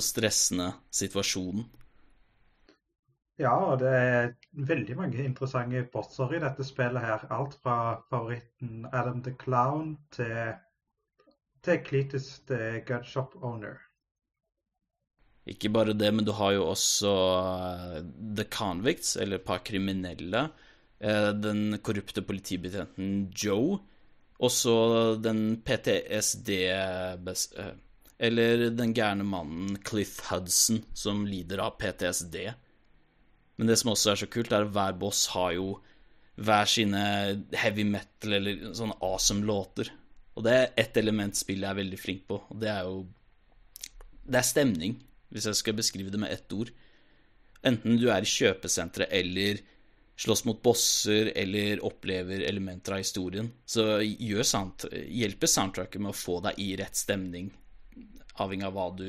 stressende 0.00 0.72
situasjonen. 0.90 1.66
Ja, 3.40 3.54
og 3.72 3.78
det 3.80 3.92
er 3.96 4.34
veldig 4.68 4.96
mange 4.98 5.22
interessante 5.24 5.80
bosser 5.92 6.34
i 6.36 6.40
dette 6.42 6.64
spillet 6.68 7.00
her. 7.00 7.24
Alt 7.32 7.56
fra 7.62 7.76
favoritten 8.10 8.84
Adam 8.92 9.22
the 9.24 9.32
Clown 9.40 9.96
til, 10.12 10.52
til 11.64 11.80
Cletus 11.86 12.42
the 12.50 12.82
Gunshop 12.86 13.38
Owner. 13.40 13.80
Ikke 15.48 15.72
bare 15.74 15.94
det, 15.98 16.10
men 16.14 16.26
du 16.26 16.30
har 16.38 16.52
jo 16.54 16.68
også 16.70 17.10
uh, 17.10 17.96
The 18.36 18.44
Convicts, 18.46 19.16
eller 19.16 19.40
et 19.40 19.46
par 19.46 19.64
kriminelle. 19.66 20.44
Uh, 21.02 21.32
den 21.34 21.80
korrupte 21.82 22.22
politibetjenten 22.22 23.32
Joe. 23.34 23.80
Også 24.42 25.16
den 25.22 25.62
PTSD 25.62 26.50
uh, 26.70 27.72
Eller 28.22 28.68
den 28.70 28.94
gærne 28.94 29.24
mannen 29.26 29.80
Cliff 29.82 30.20
Hudson, 30.28 30.84
som 30.94 31.24
lider 31.26 31.64
av 31.64 31.74
PTSD. 31.80 32.52
Men 33.62 33.68
det 33.70 33.76
som 33.78 33.92
også 33.92 34.10
er 34.10 34.18
så 34.18 34.26
kult, 34.26 34.50
er 34.50 34.64
at 34.64 34.72
hver 34.74 34.94
boss 34.98 35.28
har 35.36 35.52
jo 35.54 35.66
hver 36.42 36.66
sine 36.66 37.00
heavy 37.54 37.84
metal 37.86 38.34
eller 38.34 38.72
sånne 38.74 38.96
awesome 39.06 39.44
låter. 39.46 39.86
Og 40.34 40.42
det 40.42 40.54
er 40.56 40.72
ett 40.82 40.96
element 40.98 41.36
spillet 41.38 41.68
er 41.68 41.76
veldig 41.78 41.98
flink 42.00 42.24
på, 42.26 42.40
og 42.42 42.56
det 42.58 42.72
er 42.72 42.88
jo 42.88 43.04
Det 44.26 44.38
er 44.40 44.46
stemning 44.48 44.96
hvis 45.30 45.46
jeg 45.46 45.58
skal 45.60 45.76
beskrive 45.78 46.10
det 46.10 46.18
med 46.18 46.32
ett 46.34 46.52
ord. 46.52 46.72
Enten 47.62 48.00
du 48.00 48.08
er 48.10 48.26
i 48.26 48.32
kjøpesenteret 48.32 49.14
eller 49.14 49.60
slåss 50.18 50.42
mot 50.44 50.58
bosser 50.62 51.30
eller 51.36 51.84
opplever 51.86 52.42
elementer 52.42 52.96
av 52.96 53.04
historien, 53.04 53.52
så 53.64 54.02
sound, 54.42 54.88
hjelper 54.90 55.46
soundtracket 55.46 56.02
med 56.02 56.10
å 56.10 56.18
få 56.18 56.40
deg 56.48 56.58
i 56.58 56.68
rett 56.82 56.98
stemning, 56.98 57.52
avhengig 58.42 58.66
av 58.66 58.74
hva 58.74 58.88
du, 58.98 59.06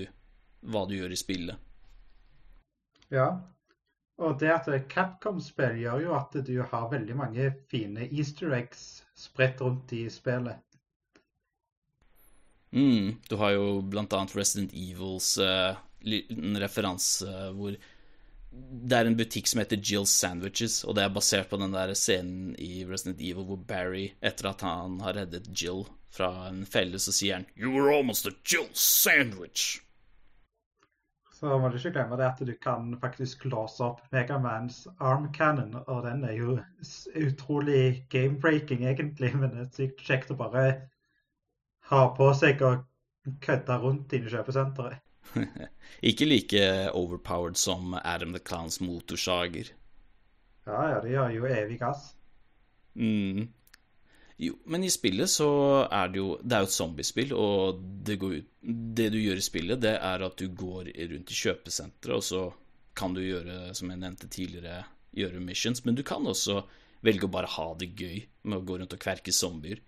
hva 0.62 0.86
du 0.86 0.95
gjør 1.00 1.17
i 1.17 1.19
spillet. 1.19 1.57
Ja, 3.10 3.27
og 4.24 4.39
det 4.42 4.51
at 4.53 4.70
Capcom-spill 4.92 5.80
gjør 5.82 6.03
jo 6.06 6.13
at 6.18 6.38
du 6.48 6.56
har 6.62 6.92
veldig 6.92 7.15
mange 7.20 7.50
fine 7.72 8.08
easter 8.10 8.53
eggs 8.58 9.03
spredt 9.18 9.62
rundt 9.62 9.94
i 9.96 10.06
spillet. 10.12 10.60
Mm, 12.74 13.20
du 13.30 13.36
har 13.38 13.53
jo 13.53 13.82
blant 13.86 14.13
annet 14.18 14.34
Resident 14.36 14.72
Evils 14.74 15.36
uh, 15.38 15.75
referanse 16.63 17.30
hvor 17.53 17.75
det 18.53 18.98
er 18.98 19.10
en 19.10 19.18
butikk 19.18 19.48
som 19.50 19.62
heter 19.63 19.82
Jill's 19.82 20.13
Sandwiches, 20.13 20.84
og 20.86 20.96
det 20.98 21.06
er 21.06 21.13
basert 21.13 21.50
på 21.50 21.58
den 21.58 21.74
der 21.74 21.94
scenen 21.98 22.53
i 22.62 22.84
Resident 22.86 23.22
Evil 23.22 23.48
hvor 23.48 23.58
Barry, 23.58 24.12
etter 24.22 24.51
at 24.51 24.62
han 24.65 25.00
har 25.01 25.18
reddet 25.18 25.50
Jill 25.50 25.88
fra 26.13 26.30
en 26.51 26.62
felle, 26.70 27.01
så 27.01 27.13
sier 27.15 27.39
han 27.39 27.48
You 27.58 27.74
were 27.74 27.94
almost 27.94 28.30
a 28.30 28.34
Jill 28.46 28.70
sandwich. 28.74 29.83
Så 31.44 31.58
må 31.60 31.68
du 31.68 31.74
ikke 31.76 31.90
glemme 31.98 32.16
det 32.16 32.24
at 32.24 32.42
du 32.48 32.54
kan 32.64 32.94
faktisk 33.02 33.42
låse 33.52 33.84
opp 33.84 33.98
Megamans 34.16 34.86
arm 35.04 35.26
cannon, 35.36 35.74
og 35.92 36.06
den 36.06 36.22
er 36.24 36.38
jo 36.38 36.54
utrolig 37.20 38.06
game-breaking, 38.14 38.86
egentlig, 38.88 39.34
men 39.42 39.52
det 39.52 39.66
er 39.66 39.74
sykt 39.76 40.06
kjekt 40.08 40.32
å 40.32 40.38
bare 40.40 40.64
ha 41.90 42.00
på 42.16 42.30
seg 42.40 42.64
og 42.64 42.86
kødde 43.44 43.76
rundt 43.84 44.16
inne 44.16 44.32
i 44.32 44.36
kjøpesenteret. 44.38 45.04
Ikke 46.14 46.30
like 46.30 46.64
overpowered 46.96 47.60
som 47.60 47.92
Adam 48.00 48.32
the 48.32 48.40
Clowns 48.40 48.80
motorsager. 48.80 49.76
Ja, 50.64 50.80
ja, 50.94 51.04
de 51.04 51.12
har 51.20 51.36
jo 51.36 51.44
evig 51.52 51.82
gass. 51.84 52.14
Mm. 52.96 53.50
Jo, 54.42 54.56
men 54.66 54.84
i 54.84 54.90
spillet 54.90 55.30
så 55.30 55.48
er 55.86 56.10
det 56.10 56.18
jo 56.18 56.38
Det 56.42 56.56
er 56.56 56.63
jo 56.63 56.70
et 56.70 56.75
zombiespill, 56.75 57.34
og 57.38 57.82
det, 58.06 58.18
ut, 58.22 58.48
det, 58.62 59.10
du 59.13 59.20
gjør 59.22 59.40
i 59.40 59.46
spillet, 59.46 59.82
det 59.82 59.94
er 60.00 60.25
at 60.25 60.38
du 60.40 60.48
går 60.50 60.90
rundt 60.90 61.34
i 61.34 61.38
kjøpesenteret, 61.38 62.16
og 62.18 62.24
så 62.25 62.44
kan 62.98 63.13
du 63.13 63.22
gjøre, 63.22 63.74
som 63.78 63.90
jeg 63.90 64.02
nevnte 64.02 64.30
tidligere, 64.30 64.84
gjøre 65.13 65.42
missions, 65.42 65.84
men 65.86 65.98
du 65.98 66.04
kan 66.06 66.25
også 66.25 66.63
velge 67.06 67.28
å 67.28 67.34
bare 67.34 67.50
ha 67.56 67.68
det 67.78 67.94
gøy 67.94 68.24
med 68.50 68.60
å 68.60 68.66
gå 68.66 68.80
rundt 68.80 68.96
og 68.96 69.02
kverke 69.02 69.34
zombier. 69.36 69.82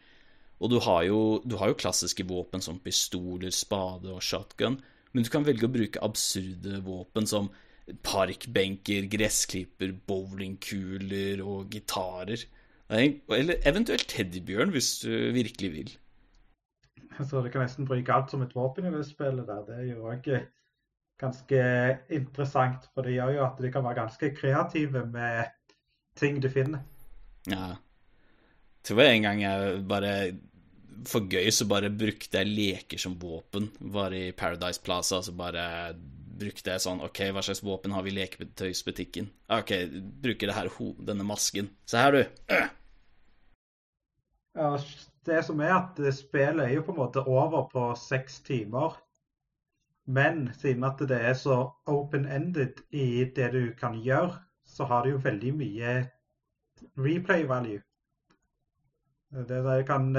Og 0.61 0.71
du 0.71 0.79
har 0.83 1.03
jo, 1.07 1.19
du 1.43 1.57
har 1.59 1.71
jo 1.71 1.79
klassiske 1.79 2.25
våpen 2.27 2.63
som 2.63 2.79
pistoler, 2.83 3.51
spade 3.53 4.11
og 4.13 4.23
shotgun, 4.23 4.77
men 5.13 5.25
du 5.25 5.31
kan 5.31 5.45
velge 5.47 5.67
å 5.67 5.71
bruke 5.71 6.01
absurde 6.03 6.81
våpen 6.83 7.27
som 7.29 7.49
parkbenker, 8.05 9.05
gressklipper, 9.11 9.93
bowlingkuler 10.07 11.43
og 11.45 11.73
gitarer. 11.75 12.41
Eller 12.89 13.61
eventuelt 13.65 14.07
teddybjørn, 14.09 14.73
hvis 14.75 14.99
du 15.01 15.11
virkelig 15.33 15.71
vil. 15.73 15.93
Så 17.23 17.41
du 17.41 17.49
kan 17.49 17.63
nesten 17.63 17.87
bruke 17.87 18.13
alt 18.13 18.31
som 18.31 18.43
et 18.43 18.55
våpen 18.55 18.87
i 18.89 18.93
det 18.93 19.05
spillet 19.07 19.47
der. 19.47 19.63
Det 19.67 19.77
er 19.79 19.87
jo 19.93 20.09
òg 20.11 20.27
ganske 21.21 21.59
interessant, 22.11 22.89
for 22.93 23.07
det 23.07 23.15
gjør 23.15 23.37
jo 23.37 23.45
at 23.45 23.61
de 23.63 23.71
kan 23.71 23.85
være 23.85 24.01
ganske 24.01 24.31
kreative 24.35 25.05
med 25.07 25.53
ting 26.19 26.41
du 26.43 26.49
finner. 26.51 26.83
Ja. 27.47 27.75
Jeg 27.75 28.91
tror 28.91 29.01
jeg 29.01 29.15
en 29.15 29.25
gang 29.25 29.41
jeg 29.41 29.79
bare 29.89 30.11
for 31.09 31.25
gøy 31.29 31.49
så 31.53 31.67
bare 31.69 31.89
brukte 31.89 32.39
jeg 32.41 32.51
leker 32.51 33.01
som 33.01 33.15
våpen. 33.19 33.69
Var 33.79 34.13
i 34.15 34.25
Paradise 34.37 34.81
Plaza, 34.83 35.21
så 35.25 35.33
bare 35.35 35.95
brukte 36.39 36.73
jeg 36.73 36.83
sånn 36.83 37.03
OK, 37.05 37.21
hva 37.31 37.43
slags 37.45 37.63
våpen 37.63 37.93
har 37.95 38.05
vi 38.05 38.11
i 38.13 38.17
leketøysbutikken? 38.19 39.29
OK, 39.55 39.71
bruker 40.23 40.51
det 40.51 40.57
her, 40.57 40.69
denne 41.07 41.27
masken. 41.27 41.69
Se 41.89 42.01
her, 42.01 42.15
du. 42.15 42.55
Ja, 44.55 44.69
det 45.27 45.41
som 45.47 45.59
er 45.63 45.73
at 45.75 45.99
spillet 46.15 46.63
er 46.63 46.77
jo 46.77 46.85
på 46.87 46.93
en 46.93 47.01
måte 47.01 47.25
over 47.27 47.65
på 47.71 47.89
seks 47.99 48.39
timer. 48.47 48.99
Men 50.05 50.51
siden 50.53 50.85
at 50.85 51.01
det 51.09 51.17
er 51.17 51.33
så 51.33 51.57
open-ended 51.89 52.83
i 52.93 53.25
det 53.35 53.49
du 53.55 53.73
kan 53.79 53.97
gjøre, 54.05 54.37
så 54.65 54.85
har 54.85 55.03
det 55.03 55.15
jo 55.15 55.23
veldig 55.23 55.53
mye 55.57 55.95
replay 57.01 57.47
value. 57.49 57.81
Det, 59.35 59.63
der 59.65 59.81
kan, 59.83 60.13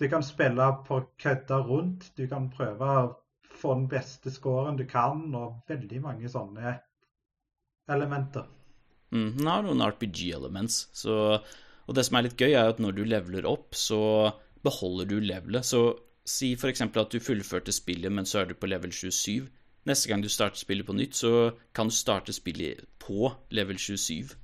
du 0.00 0.08
kan 0.08 0.22
spille 0.26 0.66
på 0.86 1.00
kødder 1.22 1.62
rundt. 1.68 2.10
Du 2.18 2.26
kan 2.26 2.50
prøve 2.50 3.14
få 3.62 3.76
den 3.78 3.88
beste 3.90 4.32
scoren 4.34 4.78
du 4.78 4.84
kan, 4.88 5.28
og 5.38 5.62
veldig 5.70 6.02
mange 6.04 6.30
sånne 6.30 6.76
elementer. 7.92 8.48
Mm, 9.12 9.36
den 9.38 9.50
har 9.50 9.64
noen 9.66 9.84
RPG-elements. 9.84 10.84
Og 11.12 11.96
det 11.96 12.06
som 12.06 12.18
er 12.18 12.28
litt 12.28 12.40
gøy, 12.40 12.54
er 12.54 12.72
at 12.72 12.80
når 12.82 12.96
du 12.96 13.02
leveler 13.06 13.48
opp, 13.48 13.76
så 13.76 14.32
beholder 14.64 15.10
du 15.10 15.18
levelet. 15.20 15.66
Så 15.66 15.82
si 16.28 16.52
f.eks. 16.54 16.84
at 16.86 17.12
du 17.12 17.20
fullførte 17.20 17.74
spillet, 17.74 18.12
men 18.12 18.28
så 18.28 18.42
er 18.42 18.50
du 18.50 18.54
på 18.58 18.70
level 18.70 18.94
27. 18.94 19.50
Neste 19.90 20.08
gang 20.08 20.22
du 20.22 20.30
starter 20.30 20.60
spillet 20.60 20.86
på 20.86 20.94
nytt, 20.94 21.18
så 21.18 21.52
kan 21.74 21.90
du 21.90 21.94
starte 21.94 22.34
spillet 22.34 22.86
på 23.02 23.32
level 23.50 23.78
27. 23.78 24.36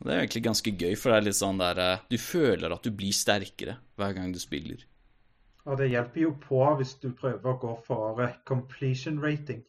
Og 0.00 0.08
Det 0.08 0.14
er 0.14 0.24
egentlig 0.24 0.42
ganske 0.44 0.72
gøy, 0.74 0.96
for 0.98 1.12
det 1.12 1.16
er 1.16 1.26
litt 1.28 1.38
sånn 1.38 1.60
der 1.62 1.78
eh, 1.80 2.02
Du 2.10 2.18
føler 2.18 2.74
at 2.74 2.84
du 2.84 2.90
blir 2.90 3.14
sterkere 3.14 3.78
hver 3.96 4.16
gang 4.16 4.34
du 4.34 4.40
spiller. 4.42 4.82
Og 5.64 5.78
det 5.80 5.90
hjelper 5.92 6.26
jo 6.26 6.32
på 6.40 6.64
hvis 6.78 6.96
du 7.00 7.08
prøver 7.16 7.54
å 7.54 7.60
gå 7.60 7.76
for 7.86 8.20
eh, 8.24 8.36
completion 8.48 9.20
rating. 9.22 9.62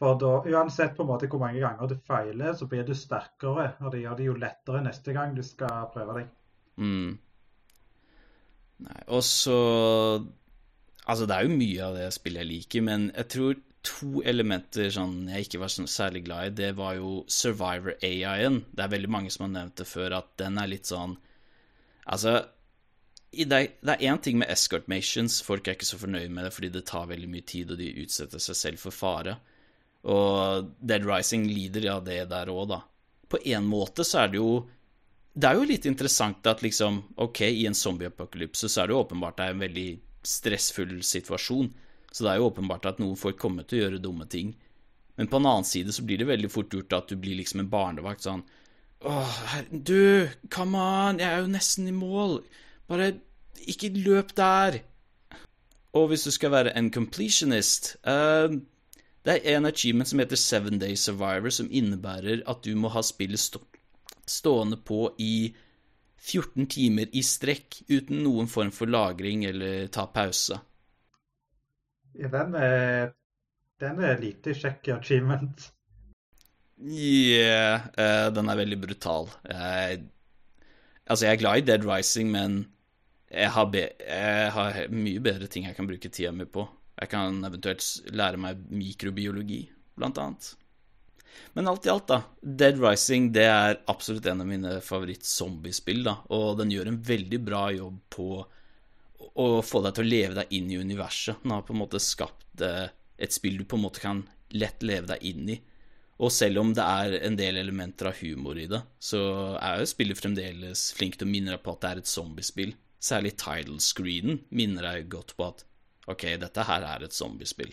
For 0.00 0.16
da, 0.20 0.36
uansett 0.48 0.94
på 0.96 1.04
en 1.04 1.10
måte 1.10 1.28
hvor 1.28 1.42
mange 1.42 1.60
ganger 1.60 1.90
du 1.90 1.96
feiler, 2.08 2.54
så 2.56 2.68
blir 2.70 2.86
du 2.88 2.94
sterkere. 2.96 3.72
Og 3.84 3.92
det 3.92 4.04
gjør 4.04 4.20
det 4.20 4.28
jo 4.28 4.36
lettere 4.38 4.84
neste 4.84 5.12
gang 5.16 5.34
du 5.36 5.42
skal 5.44 5.90
prøve 5.92 6.20
deg. 6.20 6.30
Mm. 6.80 7.18
Nei, 8.86 9.00
og 9.12 9.24
så 9.26 9.56
Altså, 11.10 11.24
det 11.26 11.34
er 11.34 11.46
jo 11.48 11.58
mye 11.58 11.82
av 11.82 11.96
det 11.96 12.06
spillet 12.14 12.44
jeg 12.44 12.48
liker, 12.48 12.82
men 12.86 13.08
jeg 13.10 13.26
tror 13.32 13.56
to 13.82 14.20
elementer 14.28 14.92
sånn, 14.92 15.24
jeg 15.32 15.46
ikke 15.46 15.62
var 15.62 15.72
sånn 15.72 15.88
særlig 15.90 16.22
glad 16.28 16.50
i. 16.50 16.56
Det 16.60 16.68
var 16.78 16.94
jo 16.98 17.24
Survivor 17.26 17.96
AI-en. 18.06 18.60
Det 18.70 18.84
er 18.84 18.92
veldig 18.92 19.10
mange 19.10 19.32
som 19.32 19.46
har 19.46 19.52
nevnt 19.54 19.80
det 19.80 19.88
før, 19.88 20.18
at 20.20 20.30
den 20.38 20.60
er 20.60 20.70
litt 20.70 20.90
sånn 20.90 21.16
Altså, 22.10 22.38
det 23.30 23.60
er 23.86 24.02
én 24.02 24.18
ting 24.18 24.38
med 24.40 24.50
escort 24.50 24.88
mations. 24.90 25.40
Folk 25.46 25.68
er 25.68 25.76
ikke 25.76 25.88
så 25.88 26.00
fornøyd 26.00 26.32
med 26.34 26.46
det 26.46 26.52
fordi 26.54 26.72
det 26.74 26.86
tar 26.90 27.10
veldig 27.10 27.30
mye 27.30 27.46
tid, 27.46 27.70
og 27.70 27.78
de 27.78 27.92
utsetter 28.02 28.42
seg 28.42 28.58
selv 28.58 28.82
for 28.82 28.94
fare. 28.94 29.36
Og 30.10 30.70
Dead 30.80 31.04
Rising 31.06 31.46
lider 31.46 31.90
av 31.94 32.04
det 32.06 32.24
der 32.30 32.50
òg, 32.50 32.64
da. 32.72 32.80
På 33.30 33.38
en 33.44 33.66
måte 33.68 34.04
så 34.06 34.24
er 34.24 34.32
det 34.32 34.40
jo 34.40 34.66
Det 35.30 35.46
er 35.46 35.54
jo 35.54 35.66
litt 35.68 35.84
interessant 35.86 36.46
at 36.50 36.64
liksom 36.64 36.96
Ok, 37.22 37.44
i 37.46 37.66
en 37.68 37.76
zombieapokalypse 37.78 38.66
så 38.66 38.80
er 38.82 38.88
det 38.88 38.96
jo 38.96 39.02
åpenbart 39.04 39.36
det 39.38 39.44
er 39.44 39.54
en 39.54 39.62
veldig 39.62 39.90
stressfull 40.26 40.96
situasjon. 41.06 41.70
Så 42.10 42.24
det 42.24 42.32
er 42.32 42.40
jo 42.40 42.48
åpenbart 42.50 42.88
at 42.90 42.98
noen 42.98 43.16
folk 43.16 43.38
kommer 43.38 43.62
til 43.62 43.78
å 43.78 43.82
gjøre 43.84 44.02
dumme 44.02 44.26
ting. 44.26 44.56
Men 45.14 45.30
på 45.30 45.38
en 45.38 45.46
annen 45.46 45.68
side 45.68 45.94
så 45.94 46.02
blir 46.02 46.18
det 46.18 46.26
veldig 46.26 46.50
fort 46.50 46.74
gjort 46.74 46.96
at 46.96 47.12
du 47.12 47.16
blir 47.20 47.38
liksom 47.38 47.62
en 47.62 47.70
barnevakt 47.70 48.26
sånn 48.26 48.42
Åh, 49.00 49.36
du, 49.70 50.28
come 50.52 50.76
on, 50.76 51.20
jeg 51.22 51.30
er 51.30 51.38
jo 51.40 51.52
nesten 51.54 51.86
i 51.88 51.94
mål. 51.96 52.42
Bare 52.90 53.12
ikke 53.70 53.92
løp 53.94 54.34
der. 54.36 54.80
Og 55.94 56.08
hvis 56.10 56.26
du 56.26 56.30
skal 56.34 56.50
være 56.50 56.76
en 56.78 56.92
completionist 56.92 57.96
uh, 58.06 58.50
Det 59.24 59.40
er 59.44 59.56
en 59.56 59.66
achievement 59.66 60.08
som 60.08 60.18
heter 60.18 60.36
Seven 60.36 60.78
Day 60.78 60.94
Survivor, 60.94 61.50
som 61.50 61.68
innebærer 61.70 62.42
at 62.48 62.64
du 62.64 62.74
må 62.76 62.88
ha 62.88 63.02
spillet 63.02 63.38
stå 63.38 63.60
stående 64.30 64.76
på 64.76 65.08
i 65.18 65.50
14 66.20 66.66
timer 66.70 67.10
i 67.12 67.22
strekk 67.26 67.80
uten 67.88 68.20
noen 68.22 68.46
form 68.48 68.70
for 68.70 68.86
lagring 68.86 69.42
eller 69.48 69.88
ta 69.90 70.04
pause. 70.06 70.60
Ja, 72.14 72.28
Den 72.28 72.54
er, 72.54 73.10
den 73.80 74.00
er 74.04 74.20
lite 74.20 74.54
kjekk 74.54 74.88
achievement. 74.94 75.72
Yeah, 76.80 77.88
uh, 77.98 78.30
den 78.34 78.48
er 78.48 78.56
veldig 78.56 78.80
brutal. 78.80 79.28
Uh, 79.44 79.98
altså, 81.06 81.26
jeg 81.26 81.32
er 81.32 81.42
glad 81.42 81.58
i 81.58 81.66
Dead 81.66 81.84
Rising, 81.84 82.30
men 82.30 82.60
jeg 83.30 83.50
har, 83.54 83.66
be 83.70 83.84
jeg 83.94 84.52
har, 84.56 84.78
mye 84.90 85.22
bedre 85.22 85.48
ting 85.50 85.68
jeg 85.68 85.76
kan 85.76 85.88
bruke 85.88 86.10
tida 86.10 86.32
mi 86.34 86.46
på. 86.50 86.66
Jeg 87.00 87.12
kan 87.12 87.38
eventuelt 87.46 88.10
lære 88.12 88.40
meg 88.40 88.64
mikrobiologi, 88.74 89.62
blant 89.96 90.18
annet. 90.20 90.50
Men 91.54 91.70
alt 91.70 91.86
i 91.86 91.92
alt, 91.92 92.10
da. 92.10 92.20
Dead 92.42 92.80
Rising 92.82 93.30
det 93.34 93.46
er 93.46 93.78
absolutt 93.90 94.26
en 94.28 94.42
av 94.42 94.48
mine 94.50 94.76
favoritt-zombiespill, 94.84 96.02
da. 96.06 96.18
Og 96.34 96.58
den 96.60 96.74
gjør 96.74 96.90
en 96.90 97.00
veldig 97.06 97.40
bra 97.46 97.62
jobb 97.74 98.00
på 98.12 98.28
å 99.40 99.48
få 99.64 99.82
deg 99.84 99.96
til 99.96 100.06
å 100.06 100.10
leve 100.10 100.38
deg 100.40 100.54
inn 100.58 100.70
i 100.72 100.80
universet. 100.80 101.40
Den 101.44 101.54
har 101.54 101.64
på 101.66 101.74
en 101.74 101.82
måte 101.84 102.02
skapt 102.02 102.64
eh, 102.66 102.90
et 103.20 103.34
spill 103.34 103.60
du 103.60 103.66
på 103.68 103.78
en 103.78 103.86
måte 103.86 104.02
kan 104.02 104.24
lett 104.56 104.82
leve 104.82 105.12
deg 105.12 105.26
inn 105.30 105.54
i. 105.54 105.58
Og 106.20 106.32
selv 106.34 106.60
om 106.60 106.74
det 106.76 106.84
er 106.84 107.16
en 107.24 107.36
del 107.38 107.56
elementer 107.62 108.10
av 108.10 108.18
humor 108.20 108.58
i 108.60 108.66
det, 108.68 108.82
så 109.00 109.20
er 109.56 109.80
jo 109.80 109.88
spillet 109.88 110.18
fremdeles 110.18 110.90
flink 110.98 111.16
til 111.16 111.28
å 111.28 111.32
minne 111.32 111.54
deg 111.54 111.62
på 111.64 111.72
at 111.72 111.84
det 111.84 111.90
er 111.90 112.02
et 112.02 112.10
zombiespill. 112.10 112.74
Særlig 113.00 113.36
title 113.40 113.80
screenen 113.80 114.42
minner 114.52 114.84
deg 114.84 115.08
godt 115.12 115.32
på 115.38 115.46
at 115.48 115.64
ok, 116.10 116.26
dette 116.42 116.66
her 116.68 116.84
er 116.84 117.06
et 117.06 117.16
zombiespill. 117.16 117.72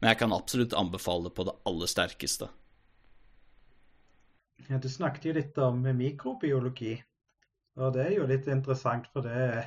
Men 0.00 0.12
jeg 0.12 0.18
kan 0.22 0.34
absolutt 0.34 0.74
anbefale 0.74 1.28
det 1.28 1.36
på 1.36 1.46
det 1.46 1.54
aller 1.68 1.90
sterkeste. 1.90 2.48
Ja, 4.68 4.78
du 4.78 4.88
snakket 4.90 5.28
jo 5.28 5.36
litt 5.36 5.58
om 5.62 5.82
mikrobiologi, 5.98 6.96
og 7.78 7.94
det 7.94 8.06
er 8.06 8.16
jo 8.16 8.26
litt 8.30 8.48
interessant, 8.50 9.08
for 9.14 9.26
det 9.26 9.36
er 9.44 9.62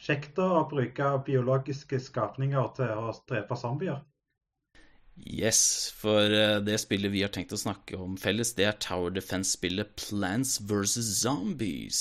kjekt 0.00 0.38
å 0.42 0.64
bruke 0.70 1.12
biologiske 1.26 2.00
skapninger 2.02 2.74
til 2.78 2.98
å 2.98 3.14
drepe 3.30 3.58
zombier. 3.58 4.02
Yes, 5.14 5.92
for 5.94 6.26
eh, 6.34 6.58
det 6.66 6.80
spillet 6.82 7.12
vi 7.14 7.22
har 7.22 7.30
tenkt 7.34 7.54
å 7.54 7.60
snakke 7.60 7.98
om 8.02 8.16
felles, 8.18 8.56
det 8.58 8.66
er 8.66 8.78
Tower 8.82 9.14
Defense-spillet 9.14 9.94
Plants 10.00 10.56
vs. 10.66 10.98
Zombies. 11.20 12.00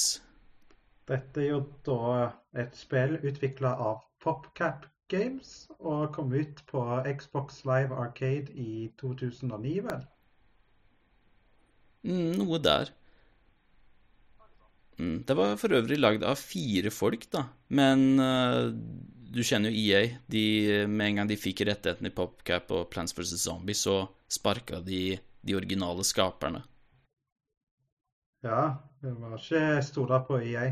Dette 1.10 1.44
er 1.44 1.50
jo 1.52 1.62
da 1.86 2.32
et 2.64 2.76
spill 2.78 3.18
utvikla 3.20 3.74
av 3.82 4.04
PopCap 4.24 4.88
Games 5.12 5.66
og 5.80 6.14
kom 6.16 6.32
ut 6.34 6.62
på 6.70 6.82
Xbox 7.20 7.64
Live 7.68 7.96
Arcade 7.96 8.54
i 8.56 8.88
2009, 9.02 9.74
vel? 9.88 10.06
Mm, 12.08 12.32
noe 12.40 12.60
der. 12.64 12.94
Mm, 15.00 15.24
det 15.28 15.36
var 15.36 15.58
for 15.60 15.76
øvrig 15.76 16.00
lagd 16.00 16.24
av 16.24 16.40
fire 16.40 16.92
folk, 16.94 17.28
da. 17.34 17.48
Men 17.68 18.06
uh, 18.22 18.72
du 19.34 19.42
kjenner 19.44 19.74
jo 19.74 19.84
EA. 19.84 20.18
De, 20.32 20.46
med 20.88 21.10
en 21.10 21.22
gang 21.22 21.30
de 21.32 21.40
fikk 21.40 21.66
rettighetene 21.68 22.12
i 22.12 22.16
PopCap 22.16 22.72
og 22.76 22.90
Plants 22.94 23.16
vs. 23.18 23.36
Zombies, 23.44 23.84
så 23.84 24.06
sparka 24.32 24.80
de 24.86 25.18
de 25.44 25.56
originale 25.56 26.04
skaperne. 26.08 26.64
Ja, 28.44 28.80
det 29.04 29.14
var 29.20 29.38
ikke 29.38 29.84
stole 29.86 30.20
på 30.28 30.40
EA. 30.42 30.72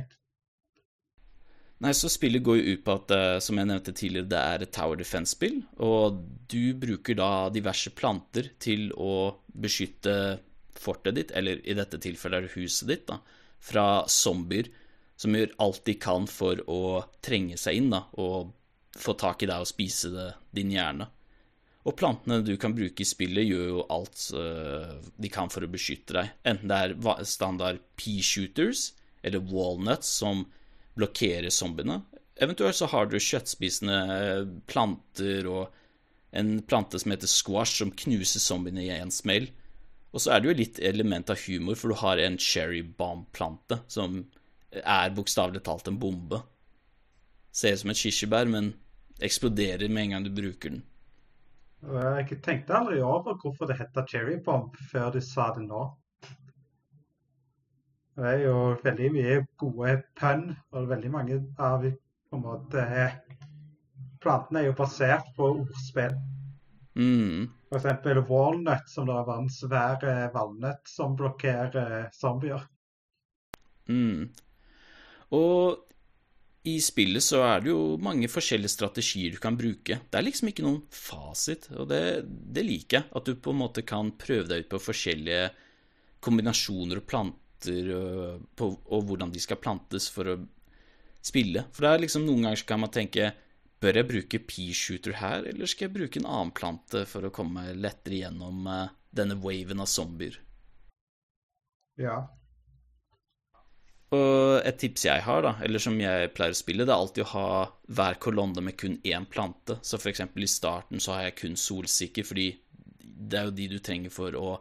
Nei, 1.81 1.91
så 1.97 2.11
spillet 2.13 2.43
går 2.45 2.59
jo 2.59 2.75
ut 2.75 2.83
på 2.85 2.93
at, 2.93 3.11
uh, 3.17 3.39
som 3.41 3.57
jeg 3.57 3.67
nevnte 3.67 3.93
tidligere, 3.97 4.29
det 4.29 4.39
er 4.39 4.63
et 4.63 4.73
Tower 4.75 4.99
Defense-spill. 4.99 5.59
Og 5.81 6.21
du 6.51 6.75
bruker 6.77 7.17
da 7.17 7.49
diverse 7.53 7.89
planter 7.97 8.51
til 8.61 8.91
å 8.93 9.33
beskytte 9.51 10.15
fortet 10.77 11.17
ditt, 11.17 11.33
eller 11.37 11.61
i 11.65 11.75
dette 11.77 11.99
tilfellet 12.01 12.53
huset 12.55 12.89
ditt, 12.89 13.07
da 13.09 13.19
fra 13.61 14.07
zombier 14.09 14.71
som 15.21 15.35
gjør 15.37 15.53
alt 15.61 15.83
de 15.85 15.95
kan 16.01 16.25
for 16.29 16.63
å 16.65 17.03
trenge 17.23 17.59
seg 17.61 17.77
inn 17.77 17.91
da, 17.93 18.03
og 18.17 18.51
få 18.97 19.13
tak 19.19 19.45
i 19.45 19.49
deg 19.49 19.61
og 19.61 19.69
spise 19.69 20.09
det, 20.13 20.31
din 20.55 20.73
hjerne. 20.73 21.07
Og 21.81 21.95
plantene 21.97 22.43
du 22.45 22.53
kan 22.61 22.75
bruke 22.77 23.01
i 23.01 23.07
spillet, 23.07 23.47
gjør 23.49 23.67
jo 23.71 23.83
alt 23.93 24.25
uh, 24.37 24.97
de 25.17 25.31
kan 25.33 25.49
for 25.49 25.65
å 25.65 25.71
beskytte 25.71 26.17
deg. 26.17 26.33
Enten 26.45 26.69
det 26.69 26.77
er 26.77 27.25
standard 27.25 27.81
pea-shooters 27.97 28.91
eller 29.25 29.41
walnuts 29.49 30.11
som 30.21 30.45
blokkerer 30.97 31.49
zombiene. 31.53 32.01
Eventuelt 32.41 32.77
så 32.77 32.89
har 32.89 33.09
du 33.09 33.19
kjøttspisende 33.21 33.97
eh, 34.15 34.45
planter 34.65 35.45
og 35.49 35.75
en 36.33 36.55
plante 36.65 36.97
som 36.99 37.13
heter 37.13 37.29
squash, 37.29 37.75
som 37.77 37.91
knuser 37.93 38.41
zombiene 38.41 38.85
i 38.85 38.93
én 38.95 39.11
smell. 39.13 39.49
Og 40.11 40.23
så 40.23 40.33
er 40.33 40.41
det 40.41 40.49
jo 40.49 40.57
litt 40.57 40.79
element 40.83 41.29
av 41.31 41.39
humor, 41.45 41.77
for 41.77 41.91
du 41.91 41.99
har 42.01 42.19
en 42.19 42.39
cherry 42.41 42.81
bomb-plante 42.83 43.77
som 43.91 44.23
er 44.71 45.13
bokstavelig 45.15 45.63
talt 45.67 45.91
en 45.91 45.99
bombe. 46.01 46.41
Ser 47.51 47.75
ut 47.75 47.83
som 47.83 47.93
et 47.93 47.99
kirsebær, 47.99 48.49
men 48.49 48.73
eksploderer 49.21 49.91
med 49.91 50.07
en 50.07 50.15
gang 50.15 50.25
du 50.27 50.33
bruker 50.35 50.73
den. 50.73 50.83
Jeg 51.81 52.37
tenkte 52.45 52.77
aldri 52.77 52.99
over 53.01 53.39
hvorfor 53.41 53.69
det 53.69 53.79
heter 53.79 54.05
cherry 54.09 54.37
bomb 54.45 54.75
før 54.91 55.09
du 55.15 55.21
sa 55.25 55.49
det 55.55 55.63
nå. 55.65 55.87
Det 58.17 58.27
er 58.27 58.43
jo 58.43 58.57
veldig 58.83 59.07
mye 59.15 59.37
gode 59.57 59.95
pønn, 60.19 60.51
og 60.75 60.89
veldig 60.91 61.11
mange 61.13 61.39
av 61.57 61.87
på 61.87 62.37
en 62.37 62.43
måte 62.43 62.83
Plantene 64.21 64.61
er 64.61 64.67
jo 64.67 64.77
basert 64.77 65.31
på 65.33 65.47
ordspill. 65.63 66.13
Mm. 66.93 67.47
Eksempel 67.73 68.19
Walnut, 68.29 68.85
som 68.91 69.07
da 69.09 69.23
var 69.25 69.39
en 69.41 69.49
svær 69.49 70.03
eh, 70.05 70.27
valnøtt 70.35 70.91
som 70.91 71.15
blokkerer 71.17 72.11
zombier. 72.13 72.67
Mm. 73.89 74.27
Og 75.33 75.81
i 76.63 76.75
spillet 76.83 77.23
så 77.25 77.39
er 77.41 77.63
det 77.63 77.71
jo 77.71 77.97
mange 78.01 78.29
forskjellige 78.29 78.75
strategier 78.75 79.33
du 79.33 79.39
kan 79.41 79.57
bruke. 79.57 79.97
Det 80.05 80.17
er 80.17 80.25
liksom 80.25 80.51
ikke 80.51 80.65
noen 80.65 80.81
fasit, 80.93 81.67
og 81.73 81.87
det, 81.89 82.01
det 82.27 82.63
liker 82.67 82.99
jeg. 82.99 83.07
At 83.17 83.25
du 83.25 83.33
på 83.33 83.53
en 83.53 83.61
måte 83.63 83.81
kan 83.87 84.11
prøve 84.21 84.45
deg 84.51 84.65
ut 84.65 84.73
på 84.75 84.81
forskjellige 84.91 85.47
kombinasjoner 86.21 87.01
og 87.01 87.07
planter, 87.09 87.93
og, 87.97 88.43
på, 88.57 88.69
og 88.93 89.07
hvordan 89.09 89.33
de 89.33 89.41
skal 89.41 89.57
plantes 89.61 90.05
for 90.13 90.29
å 90.29 90.35
spille. 91.25 91.65
For 91.73 91.85
det 91.85 91.93
er 91.95 92.03
liksom 92.05 92.27
noen 92.27 92.45
ganger 92.45 92.61
så 92.61 92.69
kan 92.73 92.85
man 92.85 92.93
tenke 92.93 93.31
Bør 93.81 93.97
jeg 93.97 94.05
bruke 94.11 94.37
pea-shooter 94.45 95.15
her, 95.17 95.47
eller 95.49 95.65
skal 95.65 95.87
jeg 95.87 95.93
bruke 95.95 96.19
en 96.21 96.27
annen 96.29 96.51
plante 96.53 96.99
for 97.09 97.25
å 97.25 97.31
komme 97.33 97.63
lettere 97.73 98.19
gjennom 98.19 98.67
uh, 98.69 98.91
denne 99.09 99.39
waven 99.41 99.81
av 99.81 99.89
zombier? 99.89 100.35
Ja. 101.97 102.19
Og 104.11 104.65
et 104.67 104.75
tips 104.81 105.05
jeg 105.07 105.23
har, 105.23 105.45
da, 105.45 105.53
eller 105.63 105.79
som 105.79 105.95
jeg 105.99 106.33
pleier 106.35 106.51
å 106.51 106.59
spille, 106.59 106.83
det 106.83 106.91
er 106.91 106.99
alltid 106.99 107.23
å 107.23 107.31
ha 107.31 107.51
hver 107.95 108.17
kolonne 108.23 108.63
med 108.65 108.75
kun 108.79 108.97
én 109.07 109.27
plante. 109.31 109.77
Så 109.81 109.99
for 110.01 110.11
eksempel 110.11 110.43
i 110.43 110.51
starten 110.51 110.99
så 110.99 111.15
har 111.15 111.29
jeg 111.29 111.37
kun 111.39 111.55
solsikker, 111.59 112.27
fordi 112.27 112.49
det 112.99 113.39
er 113.39 113.47
jo 113.47 113.55
de 113.55 113.69
du 113.71 113.79
trenger 113.79 114.11
for 114.11 114.35
å 114.35 114.57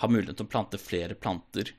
ha 0.00 0.08
mulighet 0.08 0.38
til 0.40 0.48
å 0.48 0.52
plante 0.54 0.80
flere 0.80 1.18
planter 1.18 1.74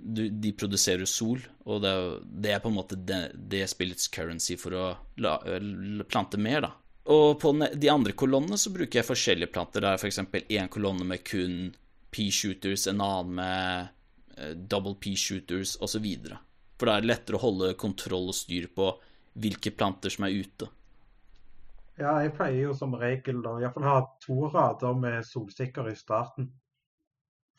du, 0.00 0.28
de 0.28 0.52
produserer 0.52 1.04
sol, 1.04 1.42
og 1.68 1.82
det, 1.84 1.92
det, 2.24 2.54
er 2.54 2.62
på 2.62 2.70
en 2.70 2.78
måte 2.78 2.96
det, 2.96 3.20
det 3.34 3.66
spillets 3.70 4.08
currency 4.12 4.56
for 4.60 4.76
å 4.76 4.86
la, 5.20 5.36
plante 6.08 6.40
mer, 6.40 6.64
da. 6.64 6.72
Og 7.10 7.34
på 7.42 7.52
de 7.74 7.90
andre 7.90 8.14
kolonnene 8.16 8.58
så 8.60 8.72
bruker 8.72 9.00
jeg 9.00 9.08
forskjellige 9.08 9.50
planter. 9.52 9.82
Det 9.82 9.92
er 9.92 10.00
f.eks. 10.00 10.20
én 10.52 10.70
kolonne 10.70 11.06
med 11.08 11.24
kun 11.26 11.72
pea-shooters, 12.14 12.86
en 12.90 13.02
annen 13.02 13.34
med 13.40 13.96
double 14.54 14.96
P-shooters 15.00 15.76
osv. 15.84 16.06
For 16.78 16.88
da 16.88 16.96
er 16.96 17.04
det 17.04 17.10
lettere 17.10 17.38
å 17.38 17.44
holde 17.44 17.74
kontroll 17.80 18.30
og 18.32 18.36
styr 18.36 18.70
på 18.74 18.90
hvilke 19.40 19.72
planter 19.76 20.12
som 20.12 20.26
er 20.26 20.36
ute. 20.40 20.68
Ja, 22.00 22.14
jeg 22.24 22.32
pleier 22.36 22.70
jo 22.70 22.74
som 22.76 22.96
regel 22.96 23.42
å 23.44 23.58
iallfall 23.60 23.84
ha 23.84 23.98
to 24.24 24.48
rader 24.48 24.96
med 24.96 25.26
solsikker 25.28 25.90
i 25.90 25.96
starten. 25.98 26.48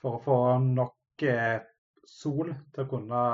For 0.02 0.18
å 0.18 0.24
få 0.26 0.38
nok 0.66 1.26
eh, 1.30 1.60
sol 2.10 2.50
til 2.50 2.84
å 2.84 2.90
kunne 2.90 3.26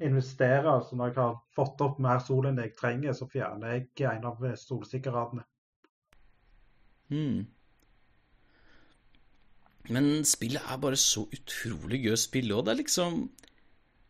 investere. 0.00 0.76
Så 0.86 0.96
når 0.96 1.10
jeg 1.10 1.18
har 1.18 1.40
fått 1.56 1.82
opp 1.84 1.98
mer 2.02 2.22
sol 2.22 2.46
enn 2.50 2.60
jeg 2.62 2.76
trenger, 2.78 3.16
så 3.16 3.26
fjerner 3.30 3.80
jeg 3.80 4.06
en 4.12 4.28
av 4.30 4.44
solsikkerradene. 4.62 5.42
Mm. 7.10 7.48
Men 9.90 10.24
spillet 10.28 10.62
er 10.62 10.80
bare 10.82 10.98
så 11.00 11.24
utrolig 11.26 12.04
gøy 12.04 12.14
å 12.14 12.20
spille, 12.20 12.56
og 12.56 12.66
det 12.66 12.74
er 12.74 12.82
liksom 12.84 13.22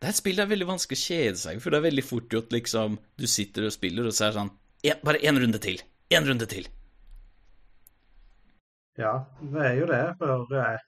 Det 0.00 0.08
er 0.08 0.12
et 0.14 0.18
spill 0.18 0.36
det 0.36 0.44
er 0.44 0.52
veldig 0.52 0.68
vanskelig 0.68 0.98
å 0.98 1.06
kjede 1.06 1.38
seg 1.40 1.60
for 1.60 1.72
det 1.72 1.80
er 1.80 1.88
veldig 1.88 2.04
fort 2.04 2.32
gjort 2.32 2.52
liksom 2.52 2.98
Du 3.20 3.26
sitter 3.28 3.68
og 3.68 3.74
spiller, 3.76 4.08
og 4.08 4.16
så 4.16 4.26
er 4.26 4.34
det 4.34 4.40
sånn 4.40 4.52
Bare 5.04 5.20
én 5.20 5.36
runde 5.36 5.60
til. 5.60 5.80
Én 6.08 6.24
runde 6.24 6.46
til. 6.48 6.68
Ja, 8.98 9.12
det 9.40 9.66
er 9.66 9.74
jo 9.76 9.88
det. 9.90 10.00
For 10.18 10.54
eh, 10.56 10.78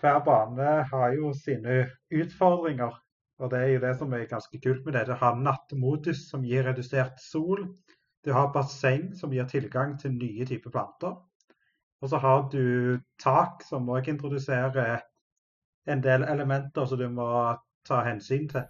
hver 0.00 0.18
bane 0.26 0.70
har 0.90 1.12
jo 1.14 1.32
sine 1.36 1.82
utfordringer. 2.10 2.96
Og 3.42 3.50
det 3.50 3.60
er 3.60 3.70
jo 3.74 3.82
det 3.82 3.92
som 3.98 4.12
er 4.16 4.28
ganske 4.30 4.60
kult 4.64 4.84
med 4.86 4.96
det. 4.96 5.06
Du 5.08 5.14
har 5.18 5.38
nattmodus 5.38 6.24
som 6.30 6.44
gir 6.46 6.66
redusert 6.66 7.20
sol. 7.22 7.64
Du 8.24 8.32
har 8.32 8.52
basseng 8.54 9.12
som 9.18 9.32
gir 9.34 9.48
tilgang 9.50 9.96
til 10.00 10.14
nye 10.16 10.46
typer 10.46 10.74
planter. 10.74 11.16
Og 12.02 12.10
så 12.10 12.18
har 12.18 12.46
du 12.50 12.98
tak 13.22 13.62
som 13.66 13.88
òg 13.94 14.10
introduserer 14.10 15.02
en 15.86 16.02
del 16.02 16.26
elementer 16.26 16.86
som 16.86 16.98
du 16.98 17.08
må 17.10 17.26
ta 17.86 18.02
hensyn 18.06 18.48
til. 18.50 18.66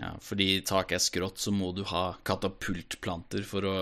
Ja, 0.00 0.14
fordi 0.24 0.62
taket 0.66 0.96
er 0.98 1.04
skrått, 1.04 1.42
så 1.42 1.52
må 1.54 1.70
du 1.76 1.84
ha 1.90 2.12
katapultplanter 2.26 3.44
for 3.46 3.68
å 3.68 3.76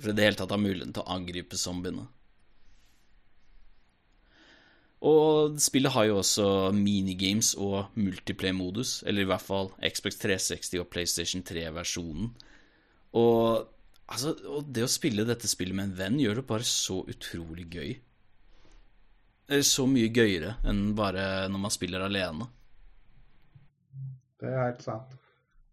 for 0.00 0.10
i 0.10 0.16
det 0.16 0.24
hele 0.24 0.38
tatt 0.38 0.52
ha 0.54 0.58
muligheten 0.58 0.94
til 0.96 1.04
å 1.04 1.14
angripe 1.14 1.58
zombiene. 1.60 2.06
Og 5.02 5.58
spillet 5.60 5.92
har 5.96 6.06
jo 6.06 6.20
også 6.20 6.46
minigames 6.76 7.52
og 7.58 7.90
multiplay-modus, 7.98 9.00
eller 9.06 9.24
i 9.24 9.30
hvert 9.30 9.42
fall 9.42 9.72
Xbox 9.82 10.20
360 10.22 10.82
og 10.82 10.90
PlayStation 10.92 11.42
3-versjonen. 11.46 12.30
Og 13.18 13.66
altså, 14.06 14.34
og 14.48 14.70
det 14.74 14.86
å 14.86 14.90
spille 14.90 15.26
dette 15.28 15.50
spillet 15.50 15.76
med 15.76 15.90
en 15.90 15.98
venn 15.98 16.18
gjør 16.22 16.40
det 16.40 16.48
bare 16.48 16.66
så 16.68 17.02
utrolig 17.08 17.68
gøy. 17.72 17.92
Så 19.66 19.84
mye 19.90 20.08
gøyere 20.14 20.56
enn 20.68 20.92
bare 20.96 21.48
når 21.52 21.64
man 21.66 21.74
spiller 21.74 22.06
alene. 22.06 22.46
Det 24.40 24.48
er 24.50 24.64
helt 24.64 24.82
sant. 24.84 25.18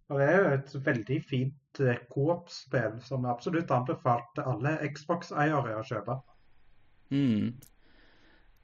Og 0.09 0.19
det 0.19 0.27
er 0.27 0.37
jo 0.39 0.51
et 0.57 0.75
veldig 0.85 1.17
fint 1.25 1.81
eh, 1.85 2.01
coop-spill 2.09 2.97
som 3.05 3.25
er 3.25 3.33
absolutt 3.33 3.71
anbefalt 3.73 4.31
til 4.35 4.47
alle 4.51 4.75
Xbox-eiere 4.89 5.77
å 5.77 5.85
kjøpe. 5.85 6.17
Mm. 7.13 7.53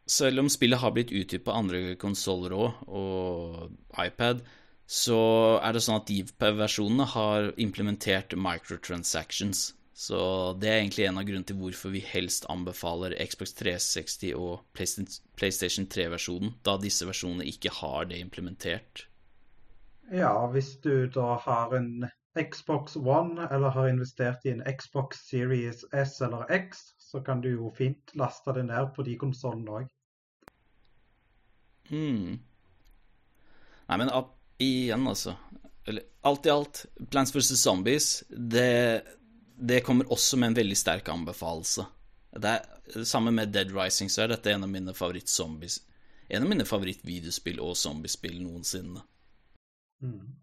Selv 0.10 0.42
om 0.42 0.50
spillet 0.50 0.82
har 0.82 0.94
blitt 0.94 1.14
utgitt 1.14 1.46
på 1.46 1.54
andre 1.54 1.96
konsoller 2.02 2.54
òg, 2.58 2.82
og 2.90 4.02
iPad, 4.02 4.42
så 4.86 5.20
er 5.66 5.74
det 5.74 5.82
sånn 5.82 5.98
at 5.98 6.10
de 6.10 6.22
versjonene 6.60 7.08
har 7.16 7.50
implementert 7.62 8.36
microtransactions. 8.38 9.72
Så 9.96 10.20
det 10.60 10.70
er 10.70 10.82
egentlig 10.82 11.06
en 11.08 11.18
av 11.22 11.26
grunnene 11.26 11.48
til 11.48 11.58
hvorfor 11.58 11.94
vi 11.94 12.02
helst 12.04 12.46
anbefaler 12.52 13.16
Xbox 13.16 13.56
360 13.56 14.36
og 14.36 14.66
PlayStation 14.76 15.88
3-versjonen, 15.88 16.58
da 16.68 16.76
disse 16.82 17.08
versjonene 17.08 17.48
ikke 17.48 17.72
har 17.78 18.10
det 18.12 18.20
implementert. 18.20 19.06
Ja, 20.12 20.36
hvis 20.52 20.76
du 20.84 21.08
da 21.10 21.40
har 21.42 21.74
en 21.74 22.10
Xbox 22.36 22.98
One 23.00 23.48
eller 23.48 23.72
har 23.72 23.88
investert 23.88 24.44
i 24.46 24.52
en 24.52 24.62
Xbox 24.68 25.24
Series 25.30 25.86
S 25.96 26.20
eller 26.22 26.46
X, 26.52 26.92
så 27.00 27.24
kan 27.24 27.42
du 27.42 27.50
jo 27.56 27.72
fint 27.74 28.12
laste 28.20 28.54
det 28.54 28.68
ned 28.68 28.92
på 28.94 29.08
de 29.08 29.16
konsollene 29.18 29.80
òg. 29.80 29.88
Mm. 31.90 32.36
Nei, 33.88 33.98
men 34.02 34.12
igjen, 34.58 35.08
altså 35.08 35.36
Eller 35.88 36.04
alt 36.22 36.46
i 36.46 36.50
alt, 36.50 36.86
Plants 37.12 37.36
vs. 37.36 37.62
Zombies, 37.62 38.24
det, 38.30 39.04
det, 39.58 39.82
kommer 39.82 40.12
også 40.12 40.38
med 40.38 40.48
en 40.48 40.58
veldig 40.62 40.78
sterk 40.78 41.10
anbefalelse. 41.10 41.86
Det 42.36 42.54
er 42.56 43.04
Sammen 43.06 43.34
med 43.36 43.50
Dead 43.50 43.72
Rising 43.74 44.12
så 44.14 44.22
er 44.24 44.36
dette 44.36 44.52
en 44.54 44.64
av 44.64 44.70
mine 44.70 44.94
favoritt-zombies 44.94 45.80
En 46.30 46.44
av 46.44 46.50
mine 46.50 46.66
favoritt-videospill 46.66 47.62
og 47.62 47.78
zombiespill 47.78 48.38
noensinne. 48.44 49.02
Mm. 50.04 50.36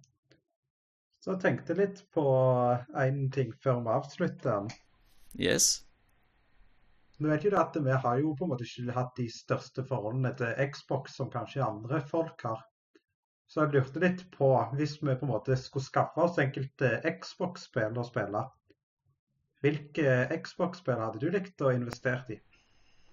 Så 1.22 1.34
jeg 1.34 1.42
tenkte 1.42 1.76
litt 1.78 2.00
på 2.14 2.24
én 2.98 3.24
ting 3.34 3.52
før 3.62 3.82
vi 3.82 3.94
avslutter. 3.94 4.66
Yes. 5.38 5.84
Nå 7.22 7.30
vet 7.30 7.44
jo 7.46 7.52
det 7.54 7.60
at 7.60 7.78
Vi 7.78 7.98
har 8.04 8.18
jo 8.18 8.34
på 8.38 8.46
en 8.46 8.50
måte 8.50 8.66
ikke 8.66 8.96
hatt 8.96 9.14
de 9.18 9.28
største 9.30 9.84
forholdene 9.86 10.32
til 10.38 10.70
Xbox 10.72 11.14
som 11.18 11.30
kanskje 11.30 11.62
andre 11.62 12.02
folk 12.10 12.42
har. 12.42 12.64
Så 13.52 13.66
jeg 13.66 13.74
lurte 13.74 14.00
litt 14.00 14.22
på, 14.32 14.48
hvis 14.78 14.94
vi 15.02 15.12
på 15.12 15.26
en 15.26 15.32
måte 15.34 15.56
skulle 15.60 15.84
skaffe 15.84 16.24
oss 16.24 16.38
enkelte 16.40 16.94
Xbox-spill 17.04 17.98
å 18.00 18.04
spille, 18.08 18.46
hvilke 19.60 20.14
Xbox-spill 20.32 21.02
hadde 21.02 21.20
du 21.20 21.28
likt 21.34 21.60
å 21.60 21.74
investere 21.74 22.38
i? 22.38 22.38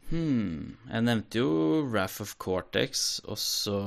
Hmm, 0.10 0.80
jeg 0.88 1.06
nevnte 1.06 1.44
jo 1.44 1.52
Raff 1.92 2.22
of 2.24 2.38
Cortex, 2.42 3.20
og 3.28 3.38
så 3.42 3.82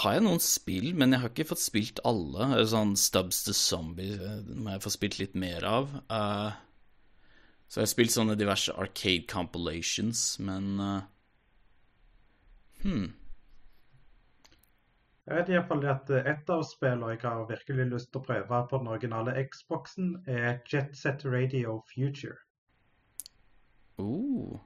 har 0.00 0.16
jeg 0.16 0.24
noen 0.24 0.40
spill, 0.40 0.88
men 0.96 1.12
jeg 1.12 1.20
har 1.20 1.34
ikke 1.34 1.50
fått 1.52 1.62
spilt 1.62 2.00
alle. 2.08 2.48
Sånn 2.72 2.96
Stubbs 2.96 3.44
the 3.44 3.52
Zombie 3.54 4.16
eh, 4.16 4.40
må 4.56 4.72
jeg 4.72 4.86
få 4.86 4.94
spilt 4.96 5.20
litt 5.20 5.36
mer 5.38 5.68
av. 5.68 5.92
Uh, 6.08 6.48
så 7.68 7.82
jeg 7.82 7.90
har 7.90 7.92
spilt 7.92 8.16
sånne 8.16 8.40
diverse 8.40 8.72
arcade 8.72 9.28
compilations, 9.28 10.24
men 10.40 10.72
uh, 10.80 11.00
Hmm. 12.82 13.12
Jeg 15.22 15.38
vet 15.38 15.50
iallfall 15.52 15.84
at 15.86 16.08
et 16.18 16.48
av 16.50 16.64
spillene 16.66 17.12
jeg 17.12 17.20
har 17.22 17.44
virkelig 17.46 17.84
lyst 17.92 18.08
til 18.10 18.18
å 18.18 18.24
prøve 18.26 18.62
på 18.70 18.80
den 18.80 18.90
originale 18.90 19.34
Xboxen, 19.46 20.16
er 20.26 20.56
Jet 20.66 20.96
Set 20.98 21.22
Radio 21.28 21.76
Future. 21.92 22.40
Oh. 24.02 24.58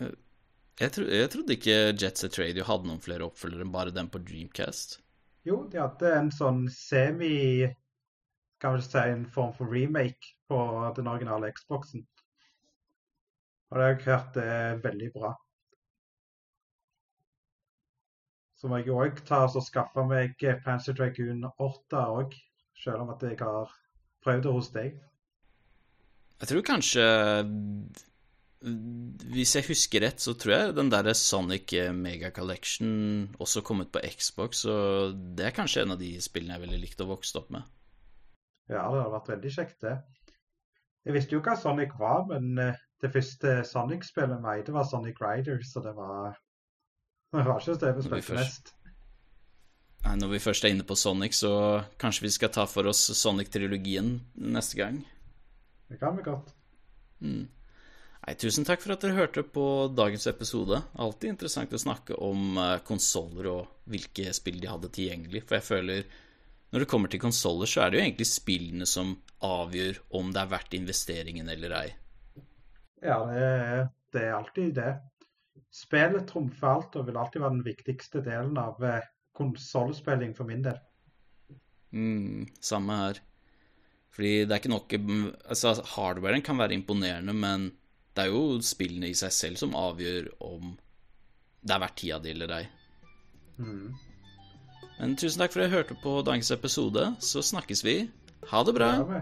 Jeg, 0.00 0.92
tro, 0.94 1.04
jeg, 1.04 1.28
trodde 1.34 1.56
ikke 1.58 1.76
Jet 1.92 2.22
Set 2.22 2.38
Radio 2.40 2.64
hadde 2.64 2.88
noen 2.88 3.04
flere 3.04 3.26
oppfølgere 3.28 3.66
enn 3.66 3.74
bare 3.74 3.92
den 3.92 4.08
på 4.08 4.22
Dreamcast. 4.24 4.96
Jo, 5.44 5.64
de 5.68 5.82
hadde 5.82 6.14
en 6.14 6.32
sånn 6.34 6.64
semi 6.72 7.68
Kan 8.58 8.74
vel 8.74 8.82
si 8.82 8.98
en 8.98 9.26
form 9.30 9.52
for 9.54 9.70
remake 9.70 10.32
på 10.50 10.58
den 10.96 11.06
originale 11.06 11.52
Xboxen. 11.54 12.02
Og 13.68 13.76
det 13.76 13.84
har 13.84 13.92
jeg 13.92 14.06
hørt 14.08 14.40
er 14.42 14.80
veldig 14.82 15.10
bra. 15.14 15.34
Så 18.58 18.70
må 18.70 18.80
jeg 18.80 18.90
òg 18.90 19.22
ta 19.28 19.44
og 19.46 19.62
skaffe 19.62 20.02
meg 20.08 20.34
Panzer 20.64 20.96
Dragoon 20.98 21.44
8 21.46 22.04
òg, 22.18 22.34
selv 22.82 23.04
om 23.04 23.12
at 23.14 23.22
jeg 23.22 23.38
har 23.38 23.70
prøvd 24.24 24.44
det 24.46 24.54
hos 24.56 24.70
deg. 24.74 24.98
Jeg 26.38 26.50
tror 26.50 26.66
kanskje 26.66 27.04
hvis 28.58 29.54
jeg 29.54 29.66
husker 29.68 30.02
rett, 30.02 30.18
så 30.18 30.34
tror 30.34 30.52
jeg 30.54 30.74
den 30.74 30.90
derre 30.90 31.14
Sonic 31.14 31.70
Mega 31.94 32.32
Collection 32.34 33.28
også 33.38 33.62
kom 33.62 33.84
ut 33.84 33.92
på 33.94 34.02
Xbox, 34.18 34.64
så 34.66 34.74
det 35.14 35.46
er 35.46 35.54
kanskje 35.54 35.84
en 35.84 35.94
av 35.94 36.00
de 36.00 36.16
spillene 36.22 36.56
jeg 36.56 36.64
ville 36.64 36.80
likt 36.82 37.04
å 37.04 37.06
vokse 37.06 37.38
opp 37.38 37.52
med. 37.54 37.62
Ja, 38.68 38.82
det 38.82 38.98
hadde 38.98 39.14
vært 39.14 39.30
veldig 39.30 39.52
kjekt, 39.54 39.78
det. 39.86 39.94
Jeg 41.06 41.14
visste 41.14 41.38
jo 41.38 41.42
hva 41.44 41.54
Sonic 41.56 41.94
var, 42.00 42.26
men 42.28 42.58
eh, 42.60 42.82
det 43.00 43.12
første 43.14 43.60
Sonic-spillet 43.64 44.42
meg, 44.42 44.66
det 44.66 44.74
var 44.74 44.88
Sonic 44.90 45.22
Riders, 45.22 45.70
så 45.70 45.80
det 45.84 45.94
var 45.96 46.34
Det 47.32 47.44
var 47.44 47.60
ikke 47.60 47.92
vi 47.98 48.06
spilte 48.06 48.38
mest. 48.38 48.74
Når 50.08 50.30
vi 50.32 50.40
først 50.40 50.64
er 50.64 50.72
inne 50.72 50.86
på 50.88 50.96
Sonic, 50.96 51.36
så 51.36 51.52
kanskje 52.00 52.24
vi 52.24 52.32
skal 52.32 52.52
ta 52.54 52.64
for 52.70 52.88
oss 52.88 53.02
Sonic-trilogien 53.18 54.14
neste 54.40 54.78
gang? 54.78 55.02
Det 55.90 55.98
kan 56.00 56.16
vi 56.16 56.24
godt. 56.24 56.54
Mm. 57.20 57.44
Nei, 58.24 58.34
tusen 58.40 58.64
takk 58.64 58.80
for 58.80 58.94
at 58.94 59.04
dere 59.04 59.18
hørte 59.18 59.44
på 59.44 59.64
dagens 59.92 60.26
episode. 60.30 60.80
Alltid 61.00 61.34
interessant 61.34 61.74
å 61.76 61.80
snakke 61.80 62.16
om 62.24 62.56
uh, 62.56 62.78
konsoller 62.88 63.50
og 63.52 63.90
hvilke 63.90 64.32
spill 64.36 64.58
de 64.62 64.70
hadde 64.70 64.90
tilgjengelig. 64.94 65.44
For 65.48 65.58
jeg 65.58 65.68
føler 65.68 66.08
når 66.72 66.84
det 66.84 66.90
kommer 66.90 67.12
til 67.12 67.22
konsoller, 67.22 67.68
så 67.68 67.84
er 67.84 67.92
det 67.92 68.00
jo 68.00 68.06
egentlig 68.06 68.28
spillene 68.28 68.88
som 68.88 69.14
avgjør 69.44 70.00
om 70.18 70.32
det 70.32 70.42
er 70.42 70.52
verdt 70.52 70.76
investeringen 70.76 71.48
eller 71.52 71.76
ei. 71.82 71.86
Ja, 73.04 73.20
det 73.28 73.46
det 74.12 74.24
er 74.24 74.34
alltid 74.38 74.74
det. 74.78 74.92
Spillet 75.74 76.26
trumfer 76.30 76.68
alt 76.70 76.96
og 76.96 77.08
vil 77.08 77.18
alltid 77.20 77.42
være 77.42 77.56
den 77.58 77.66
viktigste 77.66 78.22
delen 78.24 78.56
av 78.60 78.80
uh, 78.82 79.00
konsollspilling 79.36 80.34
for 80.36 80.48
min 80.48 80.64
del. 80.64 80.78
Mm, 81.92 82.48
samme 82.60 82.96
her. 83.02 83.20
Fordi 84.12 84.32
det 84.44 84.54
er 84.54 84.60
ikke 84.60 84.72
nok 84.72 84.94
Altså, 85.48 85.76
hardwaren 85.94 86.42
kan 86.42 86.58
være 86.58 86.74
imponerende, 86.74 87.32
men 87.32 87.70
det 88.16 88.26
er 88.26 88.32
jo 88.32 88.58
spillene 88.64 89.12
i 89.12 89.16
seg 89.16 89.32
selv 89.32 89.60
som 89.60 89.76
avgjør 89.78 90.32
om 90.42 90.74
det 91.62 91.74
er 91.74 91.82
verdt 91.82 91.98
tida 92.00 92.18
di 92.22 92.32
eller 92.32 92.54
ei. 92.56 92.64
Mm. 93.58 93.92
Men 94.98 95.14
tusen 95.18 95.42
takk 95.42 95.52
for 95.54 95.62
at 95.62 95.70
du 95.70 95.76
hørte 95.76 95.96
på 96.02 96.14
dagens 96.26 96.50
episode. 96.54 97.04
Så 97.22 97.42
snakkes 97.46 97.84
vi. 97.86 97.96
Ha 98.50 98.62
det 98.66 98.74
bra. 98.74 98.90
Ja, 98.98 99.20